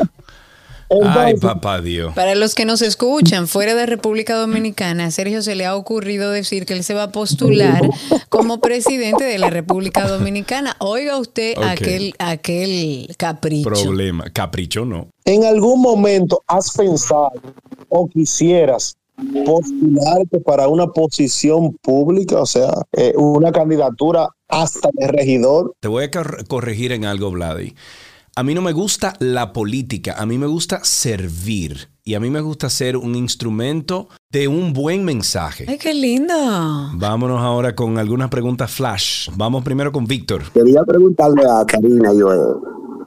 Ay, 1.02 1.36
papá 1.38 1.80
Dios. 1.80 2.13
Para 2.13 2.36
los 2.36 2.54
que 2.54 2.65
nos 2.65 2.82
escuchan 2.82 3.48
fuera 3.48 3.76
de 3.76 3.86
República 3.86 4.36
Dominicana, 4.36 5.06
a 5.06 5.12
Sergio 5.12 5.41
se 5.41 5.56
le 5.56 5.65
ha 5.65 5.76
ocurrido 5.76 6.32
decir 6.32 6.65
que 6.65 6.74
él 6.74 6.84
se 6.84 6.93
va 6.93 7.04
a 7.04 7.12
postular 7.12 7.82
como 8.30 8.60
presidente 8.60 9.24
de 9.24 9.38
la 9.38 9.50
República 9.50 10.06
Dominicana. 10.06 10.76
Oiga 10.80 11.17
usted 11.17 11.56
aquel, 11.63 12.13
aquel 12.19 13.08
capricho. 13.17 13.69
Problema. 13.69 14.30
Capricho 14.32 14.86
no. 14.86 15.08
¿En 15.26 15.46
algún 15.46 15.82
momento 15.82 16.43
has 16.48 16.72
pensado 16.72 17.32
o 17.88 18.08
quisieras 18.08 18.98
postularte 19.45 20.39
para 20.39 20.67
una 20.67 20.88
posición 20.88 21.76
pública, 21.82 22.41
o 22.41 22.45
sea, 22.45 22.71
eh, 22.93 23.13
una 23.15 23.52
candidatura 23.52 24.30
hasta 24.47 24.89
de 24.93 25.08
regidor? 25.08 25.73
Te 25.80 25.88
voy 25.88 26.06
a 26.06 26.12
cor- 26.12 26.47
corregir 26.47 26.91
en 26.91 27.06
algo, 27.06 27.32
Vladi. 27.32 27.73
A 28.36 28.41
mí 28.43 28.56
no 28.56 28.63
me 28.63 28.71
gusta 28.71 29.13
la 29.19 29.54
política, 29.54 30.15
a 30.17 30.26
mí 30.26 30.38
me 30.38 30.47
gusta 30.47 30.84
servir. 30.84 31.89
Y 32.06 32.15
a 32.15 32.19
mí 32.19 32.30
me 32.30 32.41
gusta 32.41 32.69
ser 32.69 32.97
un 32.97 33.15
instrumento 33.15 34.10
de 34.30 34.49
un 34.49 34.73
buen 34.73 35.06
mensaje. 35.06 35.65
Ay, 35.69 35.78
qué 35.78 35.93
lindo. 35.93 36.34
Vámonos 36.95 37.39
ahora 37.39 37.76
con 37.76 37.97
algunas 37.97 38.30
preguntas 38.30 38.71
flash. 38.71 39.30
Vamos 39.38 39.63
primero 39.63 39.93
con 39.93 40.06
Víctor. 40.06 40.41
Quería 40.54 40.84
preguntarle 40.84 41.43
a 41.49 41.63
Karina, 41.65 42.12
yo 42.12 42.34
he 42.34 42.38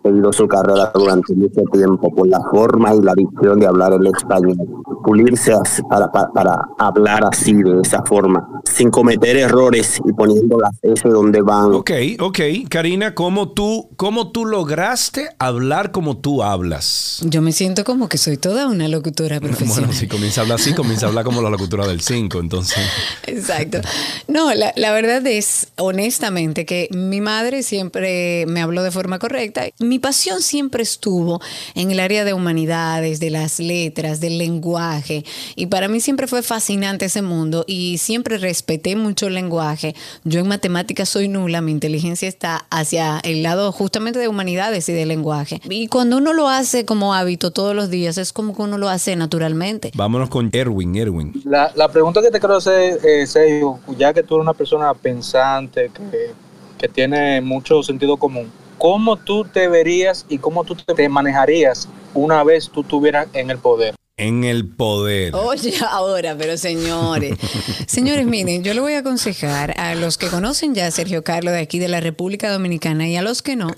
seguido 0.06 0.32
su 0.32 0.46
carrera 0.46 0.90
durante 0.94 1.34
mucho 1.34 1.62
tiempo 1.72 2.14
por 2.14 2.28
la 2.28 2.40
forma 2.50 2.94
y 2.94 3.00
la 3.00 3.14
dicción 3.14 3.58
de 3.58 3.66
hablar 3.66 3.92
el 3.92 4.06
español, 4.06 4.56
pulirse 5.04 5.52
para, 5.88 6.10
para, 6.10 6.28
para 6.32 6.68
hablar 6.78 7.24
así, 7.24 7.54
de 7.54 7.80
esa 7.82 8.02
forma, 8.04 8.46
sin 8.64 8.90
cometer 8.90 9.36
errores 9.36 10.00
y 10.04 10.12
poniendo 10.12 10.58
las 10.58 10.72
S 10.82 11.08
donde 11.08 11.42
van. 11.42 11.72
Ok, 11.72 11.90
ok. 12.20 12.40
Karina, 12.68 13.14
¿cómo 13.14 13.50
tú, 13.50 13.88
¿cómo 13.96 14.30
tú 14.30 14.46
lograste 14.46 15.30
hablar 15.38 15.92
como 15.92 16.16
tú 16.18 16.42
hablas? 16.42 17.20
Yo 17.24 17.42
me 17.42 17.52
siento 17.52 17.84
como 17.84 18.08
que 18.08 18.18
soy 18.18 18.36
toda 18.36 18.66
una 18.66 18.88
locutora 18.88 19.40
profesional. 19.40 19.86
Bueno, 19.86 19.92
si 19.92 20.06
comienza 20.06 20.40
a 20.40 20.42
hablar 20.42 20.60
así, 20.60 20.74
comienza 20.74 21.06
a 21.06 21.08
hablar 21.08 21.24
como 21.24 21.42
la 21.42 21.50
locutora 21.50 21.86
del 21.86 22.00
5, 22.00 22.38
entonces... 22.38 22.78
Exacto. 23.26 23.80
No, 24.28 24.54
la, 24.54 24.72
la 24.76 24.92
verdad 24.92 25.26
es, 25.26 25.68
honestamente, 25.76 26.64
que 26.64 26.88
mi 26.92 27.20
madre 27.20 27.62
siempre 27.62 28.46
me 28.46 28.60
habló 28.60 28.82
de 28.82 28.90
forma 28.90 29.18
correcta. 29.18 29.64
Mi 29.78 29.95
pasión 29.98 30.42
siempre 30.42 30.82
estuvo 30.82 31.40
en 31.74 31.90
el 31.90 32.00
área 32.00 32.24
de 32.24 32.32
humanidades, 32.32 33.20
de 33.20 33.30
las 33.30 33.58
letras, 33.58 34.20
del 34.20 34.38
lenguaje. 34.38 35.24
Y 35.54 35.66
para 35.66 35.88
mí 35.88 36.00
siempre 36.00 36.26
fue 36.26 36.42
fascinante 36.42 37.06
ese 37.06 37.22
mundo 37.22 37.64
y 37.66 37.98
siempre 37.98 38.38
respeté 38.38 38.96
mucho 38.96 39.26
el 39.26 39.34
lenguaje. 39.34 39.94
Yo 40.24 40.40
en 40.40 40.48
matemáticas 40.48 41.08
soy 41.08 41.28
nula, 41.28 41.60
mi 41.60 41.72
inteligencia 41.72 42.28
está 42.28 42.66
hacia 42.70 43.18
el 43.20 43.42
lado 43.42 43.72
justamente 43.72 44.18
de 44.18 44.28
humanidades 44.28 44.88
y 44.88 44.92
de 44.92 45.06
lenguaje. 45.06 45.60
Y 45.68 45.88
cuando 45.88 46.16
uno 46.16 46.32
lo 46.32 46.48
hace 46.48 46.84
como 46.84 47.14
hábito 47.14 47.50
todos 47.50 47.74
los 47.74 47.90
días, 47.90 48.18
es 48.18 48.32
como 48.32 48.54
que 48.54 48.62
uno 48.62 48.78
lo 48.78 48.88
hace 48.88 49.16
naturalmente. 49.16 49.92
Vámonos 49.94 50.28
con 50.28 50.50
Erwin, 50.52 50.96
Erwin. 50.96 51.32
La, 51.44 51.72
la 51.74 51.88
pregunta 51.88 52.22
que 52.22 52.30
te 52.30 52.38
quiero 52.38 52.56
hacer, 52.56 52.98
eh, 53.04 53.26
Sergio, 53.26 53.78
ya 53.96 54.12
que 54.12 54.22
tú 54.22 54.36
eres 54.36 54.42
una 54.42 54.54
persona 54.54 54.94
pensante, 54.94 55.90
que, 55.94 56.32
que 56.78 56.88
tiene 56.88 57.40
mucho 57.40 57.82
sentido 57.82 58.16
común, 58.16 58.50
¿cómo 58.78 59.16
tú 59.16 59.44
te 59.44 59.68
verías 59.68 60.26
y 60.28 60.38
cómo 60.38 60.64
tú 60.64 60.74
te 60.76 61.08
manejarías 61.08 61.88
una 62.14 62.42
vez 62.44 62.70
tú 62.70 62.82
estuvieras 62.82 63.28
en 63.32 63.50
el 63.50 63.58
poder? 63.58 63.94
En 64.18 64.44
el 64.44 64.66
poder. 64.66 65.34
Oye, 65.34 65.74
ahora, 65.90 66.36
pero 66.38 66.56
señores, 66.56 67.36
señores, 67.86 68.26
miren, 68.26 68.64
yo 68.64 68.72
le 68.72 68.80
voy 68.80 68.94
a 68.94 68.98
aconsejar 68.98 69.78
a 69.78 69.94
los 69.94 70.16
que 70.16 70.28
conocen 70.28 70.74
ya 70.74 70.86
a 70.86 70.90
Sergio 70.90 71.22
Carlos 71.22 71.52
de 71.52 71.60
aquí 71.60 71.78
de 71.78 71.88
la 71.88 72.00
República 72.00 72.50
Dominicana 72.50 73.08
y 73.08 73.16
a 73.16 73.22
los 73.22 73.42
que 73.42 73.56
no, 73.56 73.68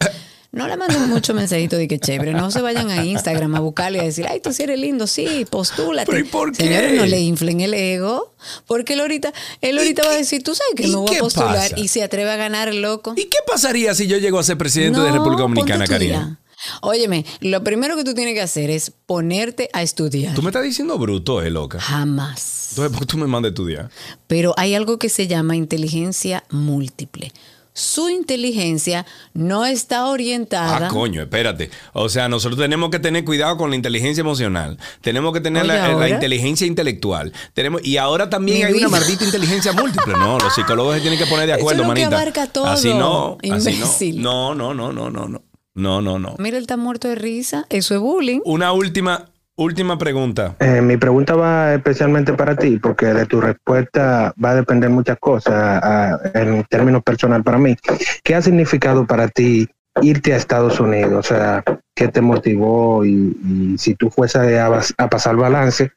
no 0.50 0.66
le 0.66 0.76
manden 0.76 1.08
mucho 1.08 1.34
mensajito 1.34 1.76
de 1.76 1.86
que 1.88 1.98
chévere, 1.98 2.32
no 2.32 2.50
se 2.50 2.62
vayan 2.62 2.90
a 2.90 3.04
Instagram 3.04 3.54
a 3.54 3.60
buscarle 3.60 3.98
y 3.98 4.00
a 4.00 4.04
decir, 4.04 4.26
ay, 4.28 4.40
tú 4.40 4.52
sí 4.52 4.62
eres 4.62 4.78
lindo, 4.78 5.06
sí, 5.06 5.46
postúlate. 5.50 6.10
¿Pero 6.10 6.24
y 6.24 6.28
por 6.28 6.52
qué? 6.52 6.64
Señores, 6.64 6.94
no 6.94 7.06
le 7.06 7.20
inflen 7.20 7.60
el 7.60 7.74
ego, 7.74 8.34
porque 8.66 8.94
él 8.94 9.00
ahorita, 9.00 9.32
él 9.60 9.76
ahorita 9.78 10.04
va 10.06 10.12
a 10.12 10.16
decir, 10.16 10.42
tú 10.42 10.54
sabes 10.54 10.74
que 10.74 10.88
me 10.88 10.96
voy 10.96 11.16
a 11.16 11.18
postular 11.18 11.70
pasa? 11.70 11.78
y 11.78 11.88
se 11.88 12.02
atreve 12.02 12.30
a 12.30 12.36
ganar 12.36 12.72
loco. 12.74 13.12
¿Y 13.16 13.24
qué 13.26 13.38
pasaría 13.46 13.94
si 13.94 14.06
yo 14.06 14.16
llego 14.16 14.38
a 14.38 14.42
ser 14.42 14.56
presidente 14.56 15.00
de 15.00 15.08
No, 15.08 15.14
República 15.14 15.42
Dominicana. 15.42 15.86
Karina? 15.86 16.40
Óyeme, 16.82 17.24
lo 17.40 17.62
primero 17.62 17.96
que 17.96 18.02
tú 18.02 18.14
tienes 18.14 18.34
que 18.34 18.40
hacer 18.40 18.70
es 18.70 18.90
ponerte 19.06 19.70
a 19.72 19.82
estudiar. 19.82 20.34
Tú 20.34 20.42
me 20.42 20.48
estás 20.48 20.64
diciendo 20.64 20.98
bruto, 20.98 21.40
eh, 21.42 21.50
loca. 21.50 21.78
Jamás. 21.78 22.70
Entonces, 22.70 22.90
¿por 22.90 23.00
qué 23.00 23.06
tú 23.06 23.18
me 23.18 23.26
mandas 23.26 23.50
a 23.50 23.52
estudiar? 23.52 23.90
Pero 24.26 24.54
hay 24.56 24.74
algo 24.74 24.98
que 24.98 25.08
se 25.08 25.26
llama 25.28 25.56
inteligencia 25.56 26.44
múltiple. 26.50 27.32
Su 27.78 28.08
inteligencia 28.08 29.06
no 29.34 29.64
está 29.64 30.06
orientada. 30.06 30.86
Ah, 30.86 30.88
coño, 30.88 31.22
espérate. 31.22 31.70
O 31.92 32.08
sea, 32.08 32.28
nosotros 32.28 32.60
tenemos 32.60 32.90
que 32.90 32.98
tener 32.98 33.24
cuidado 33.24 33.56
con 33.56 33.70
la 33.70 33.76
inteligencia 33.76 34.20
emocional. 34.20 34.78
Tenemos 35.00 35.32
que 35.32 35.40
tener 35.40 35.64
la, 35.64 36.08
inteligencia 36.08 36.66
intelectual. 36.66 37.32
Tenemos, 37.54 37.84
y 37.84 37.96
ahora 37.96 38.28
también 38.28 38.58
Mi 38.58 38.64
hay 38.64 38.74
una 38.74 38.88
maldita 38.88 39.24
inteligencia 39.24 39.72
múltiple. 39.72 40.14
No, 40.14 40.38
los 40.38 40.54
psicólogos 40.54 40.96
se 40.96 41.00
tienen 41.00 41.18
que 41.18 41.26
poner 41.26 41.46
de 41.46 41.52
Eso 41.52 41.60
acuerdo, 41.60 41.82
es 41.82 41.88
lo 41.88 41.94
que 41.94 42.04
abarca 42.04 42.46
todo, 42.46 42.66
Así 42.66 42.92
no, 42.92 43.38
así 43.50 43.70
imbécil. 43.70 44.22
no. 44.22 44.54
No, 44.54 44.74
no, 44.74 44.92
no, 44.92 44.92
no, 44.92 45.10
no, 45.10 45.28
no. 45.28 45.42
No, 45.74 46.02
no, 46.02 46.18
no. 46.18 46.34
Mira, 46.38 46.56
él 46.56 46.64
está 46.64 46.76
muerto 46.76 47.06
de 47.06 47.14
risa. 47.14 47.64
Eso 47.70 47.94
es 47.94 48.00
bullying. 48.00 48.40
Una 48.44 48.72
última, 48.72 49.30
última 49.58 49.98
pregunta. 49.98 50.54
Eh, 50.60 50.80
mi 50.80 50.96
pregunta 50.96 51.34
va 51.34 51.74
especialmente 51.74 52.32
para 52.32 52.56
ti, 52.56 52.78
porque 52.78 53.06
de 53.06 53.26
tu 53.26 53.40
respuesta 53.40 54.32
va 54.42 54.50
a 54.50 54.54
depender 54.54 54.88
muchas 54.88 55.18
cosas 55.18 55.52
ah, 55.54 56.18
en 56.34 56.64
términos 56.64 57.02
personal 57.02 57.42
para 57.42 57.58
mí. 57.58 57.76
¿Qué 58.22 58.34
ha 58.34 58.42
significado 58.42 59.06
para 59.06 59.28
ti 59.28 59.68
irte 60.00 60.32
a 60.32 60.36
Estados 60.36 60.78
Unidos? 60.80 61.12
O 61.12 61.22
sea, 61.22 61.62
¿qué 61.94 62.08
te 62.08 62.20
motivó? 62.20 63.04
Y, 63.04 63.76
si 63.78 63.94
tú 63.94 64.10
fueses 64.10 64.58
a, 64.58 64.80
a 64.96 65.08
pasar 65.08 65.36
balance, 65.36 65.92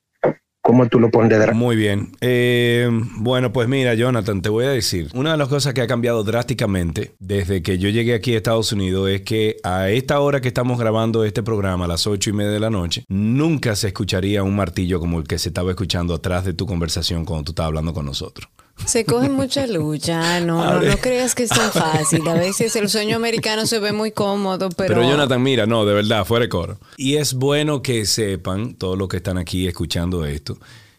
¿cómo 0.61 0.87
tú 0.87 0.99
lo? 0.99 1.09
Muy 1.53 1.75
bien. 1.75 2.11
Eh, 2.21 2.89
bueno, 3.17 3.51
pues 3.51 3.67
mira, 3.67 3.93
Jonathan, 3.93 4.41
te 4.41 4.49
voy 4.49 4.65
a 4.65 4.69
decir, 4.69 5.09
una 5.13 5.31
de 5.31 5.37
las 5.37 5.47
cosas 5.47 5.73
que 5.73 5.81
ha 5.81 5.87
cambiado 5.87 6.23
drásticamente 6.23 7.13
desde 7.19 7.61
que 7.61 7.77
yo 7.77 7.89
llegué 7.89 8.13
aquí 8.13 8.33
a 8.33 8.37
Estados 8.37 8.71
Unidos 8.71 9.09
es 9.09 9.21
que 9.21 9.57
a 9.63 9.89
esta 9.89 10.19
hora 10.19 10.41
que 10.41 10.47
estamos 10.47 10.79
grabando 10.79 11.25
este 11.25 11.43
programa, 11.43 11.85
a 11.85 11.87
las 11.87 12.07
ocho 12.07 12.29
y 12.29 12.33
media 12.33 12.51
de 12.51 12.59
la 12.59 12.69
noche, 12.69 13.03
nunca 13.07 13.75
se 13.75 13.87
escucharía 13.87 14.43
un 14.43 14.55
martillo 14.55 14.99
como 14.99 15.19
el 15.19 15.27
que 15.27 15.37
se 15.37 15.49
estaba 15.49 15.71
escuchando 15.71 16.13
atrás 16.13 16.45
de 16.45 16.53
tu 16.53 16.65
conversación 16.65 17.25
cuando 17.25 17.45
tú 17.45 17.51
estabas 17.51 17.67
hablando 17.67 17.93
con 17.93 18.05
nosotros. 18.05 18.49
Se 18.85 19.05
coge 19.05 19.29
mucha 19.29 19.67
lucha. 19.67 20.39
No, 20.39 20.63
no, 20.63 20.81
no 20.81 20.97
creas 20.97 21.35
que 21.35 21.43
es 21.43 21.49
tan 21.49 21.71
fácil. 21.71 22.27
A 22.27 22.33
veces 22.33 22.75
el 22.75 22.89
sueño 22.89 23.15
americano 23.15 23.65
se 23.65 23.79
ve 23.79 23.91
muy 23.91 24.11
cómodo, 24.11 24.69
pero. 24.69 24.95
Pero, 24.95 25.09
Jonathan, 25.09 25.41
mira, 25.41 25.65
no, 25.65 25.85
de 25.85 25.93
verdad, 25.93 26.25
fuera 26.25 26.45
de 26.45 26.49
coro. 26.49 26.79
Y 26.97 27.15
es 27.15 27.33
bueno 27.33 27.81
que 27.81 28.05
sepan, 28.05 28.73
todos 28.75 28.97
los 28.97 29.07
que 29.07 29.17
están 29.17 29.37
aquí 29.37 29.67
escuchando 29.67 30.25
esto, 30.25 30.57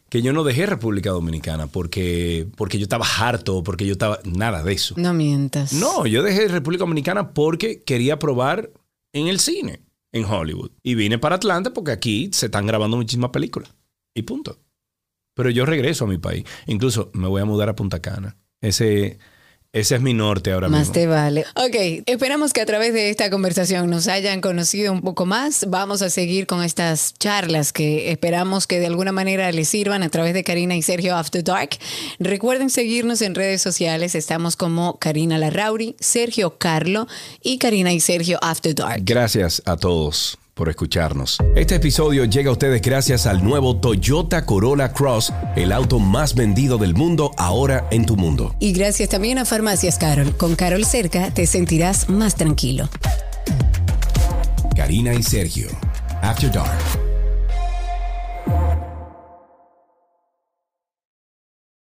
que 0.09 0.23
yo 0.23 0.33
no 0.33 0.45
dejé 0.45 0.67
República 0.67 1.11
Dominicana 1.11 1.67
porque, 1.67 2.47
porque 2.57 2.79
yo 2.79 2.83
estaba 2.83 3.07
harto, 3.19 3.63
porque 3.63 3.87
yo 3.87 3.93
estaba... 3.93 4.21
Nada 4.25 4.63
de 4.63 4.75
eso. 4.75 4.95
No 4.99 5.15
mientas. 5.15 5.73
No, 5.73 6.07
yo 6.07 6.23
dejé 6.23 6.49
República 6.49 6.83
Dominicana 6.83 7.33
porque 7.33 7.83
quería 7.83 8.19
probar 8.19 8.71
en 9.15 9.29
el 9.29 9.41
cine, 9.41 9.81
en 10.13 10.25
Hollywood. 10.25 10.71
Y 10.83 10.97
vine 10.97 11.19
para 11.19 11.37
Atlanta 11.37 11.73
porque 11.73 11.93
aquí 11.93 12.31
se 12.33 12.47
están 12.47 12.67
grabando 12.67 12.99
muchísimas 12.99 13.31
películas. 13.31 13.73
Y 14.15 14.23
punto. 14.23 14.59
Pero 15.35 15.51
yo 15.51 15.65
regreso 15.67 16.05
a 16.05 16.09
mi 16.09 16.19
país. 16.19 16.45
Incluso 16.67 17.11
me 17.15 17.29
voy 17.29 17.43
a 17.43 17.45
mudar 17.45 17.69
a 17.69 17.77
Punta 17.77 18.01
Cana. 18.01 18.37
Ese, 18.61 19.19
Ese 19.73 19.95
es 19.95 20.01
mi 20.03 20.13
norte 20.13 20.53
ahora 20.53 20.69
Más 20.69 20.81
mismo. 20.81 20.93
te 20.93 21.07
vale. 21.07 21.47
Ok, 21.57 22.05
esperamos 22.05 22.53
que 22.53 22.61
a 22.61 22.67
través 22.67 22.93
de 22.93 23.09
esta 23.09 23.31
conversación 23.31 23.89
nos 23.89 24.07
hayan 24.07 24.43
conocido 24.43 24.93
un 24.93 25.01
poco 25.01 25.25
más. 25.25 25.65
Vamos 25.71 26.03
a 26.03 26.11
seguir 26.11 26.47
con 26.47 26.63
estas 26.63 27.15
charlas 27.15 27.73
que 27.73 28.11
esperamos 28.13 28.67
que 28.67 28.79
de 28.81 28.87
alguna 28.89 29.13
manera 29.13 29.51
les 29.51 29.69
sirvan 29.71 30.03
a 30.03 30.11
través 30.11 30.35
de 30.35 30.45
Karina 30.45 30.77
y 30.77 30.83
Sergio 30.83 31.17
After 31.17 31.43
Dark. 31.43 31.71
Recuerden 32.19 32.69
seguirnos 32.69 33.23
en 33.23 33.35
redes 33.35 33.63
sociales. 33.63 34.15
Estamos 34.15 34.57
como 34.57 34.99
Karina 34.99 35.39
Larrauri, 35.39 35.97
Sergio 35.99 36.59
Carlo 36.59 37.09
y 37.43 37.57
Karina 37.57 37.95
y 37.95 38.01
Sergio 38.01 38.39
After 38.43 38.75
Dark. 38.75 39.01
Gracias 39.07 39.63
a 39.65 39.79
todos 39.79 40.39
por 40.55 40.69
escucharnos. 40.69 41.39
Este 41.57 41.77
episodio 41.77 42.25
llega 42.25 42.51
a 42.51 42.53
ustedes 42.53 42.83
gracias 42.83 43.27
al 43.27 43.43
nuevo 43.43 43.77
Toyota 43.77 44.45
Corolla 44.45 44.93
Cross, 44.93 45.33
el 45.57 45.73
auto 45.73 45.99
más 45.99 46.35
vendido 46.35 46.79
del 46.79 46.95
mundo 46.95 47.33
ahora 47.37 47.87
en 47.91 48.07
tu 48.07 48.17
mundo. 48.17 48.55
Y 48.59 48.73
gracias 48.73 49.09
también 49.09 49.39
a 49.39 49.45
Farmacias 49.45 49.99
Carol. 49.99 50.37
Con 50.37 50.57
Carol 50.57 50.85
cerca 50.85 51.33
te 51.33 51.47
sentirás 51.47 52.09
más 52.09 52.35
tranquilo. 52.35 52.89
Karina 54.77 55.15
y 55.15 55.23
Sergio, 55.23 55.69
After 56.23 56.51
Dark. 56.51 57.12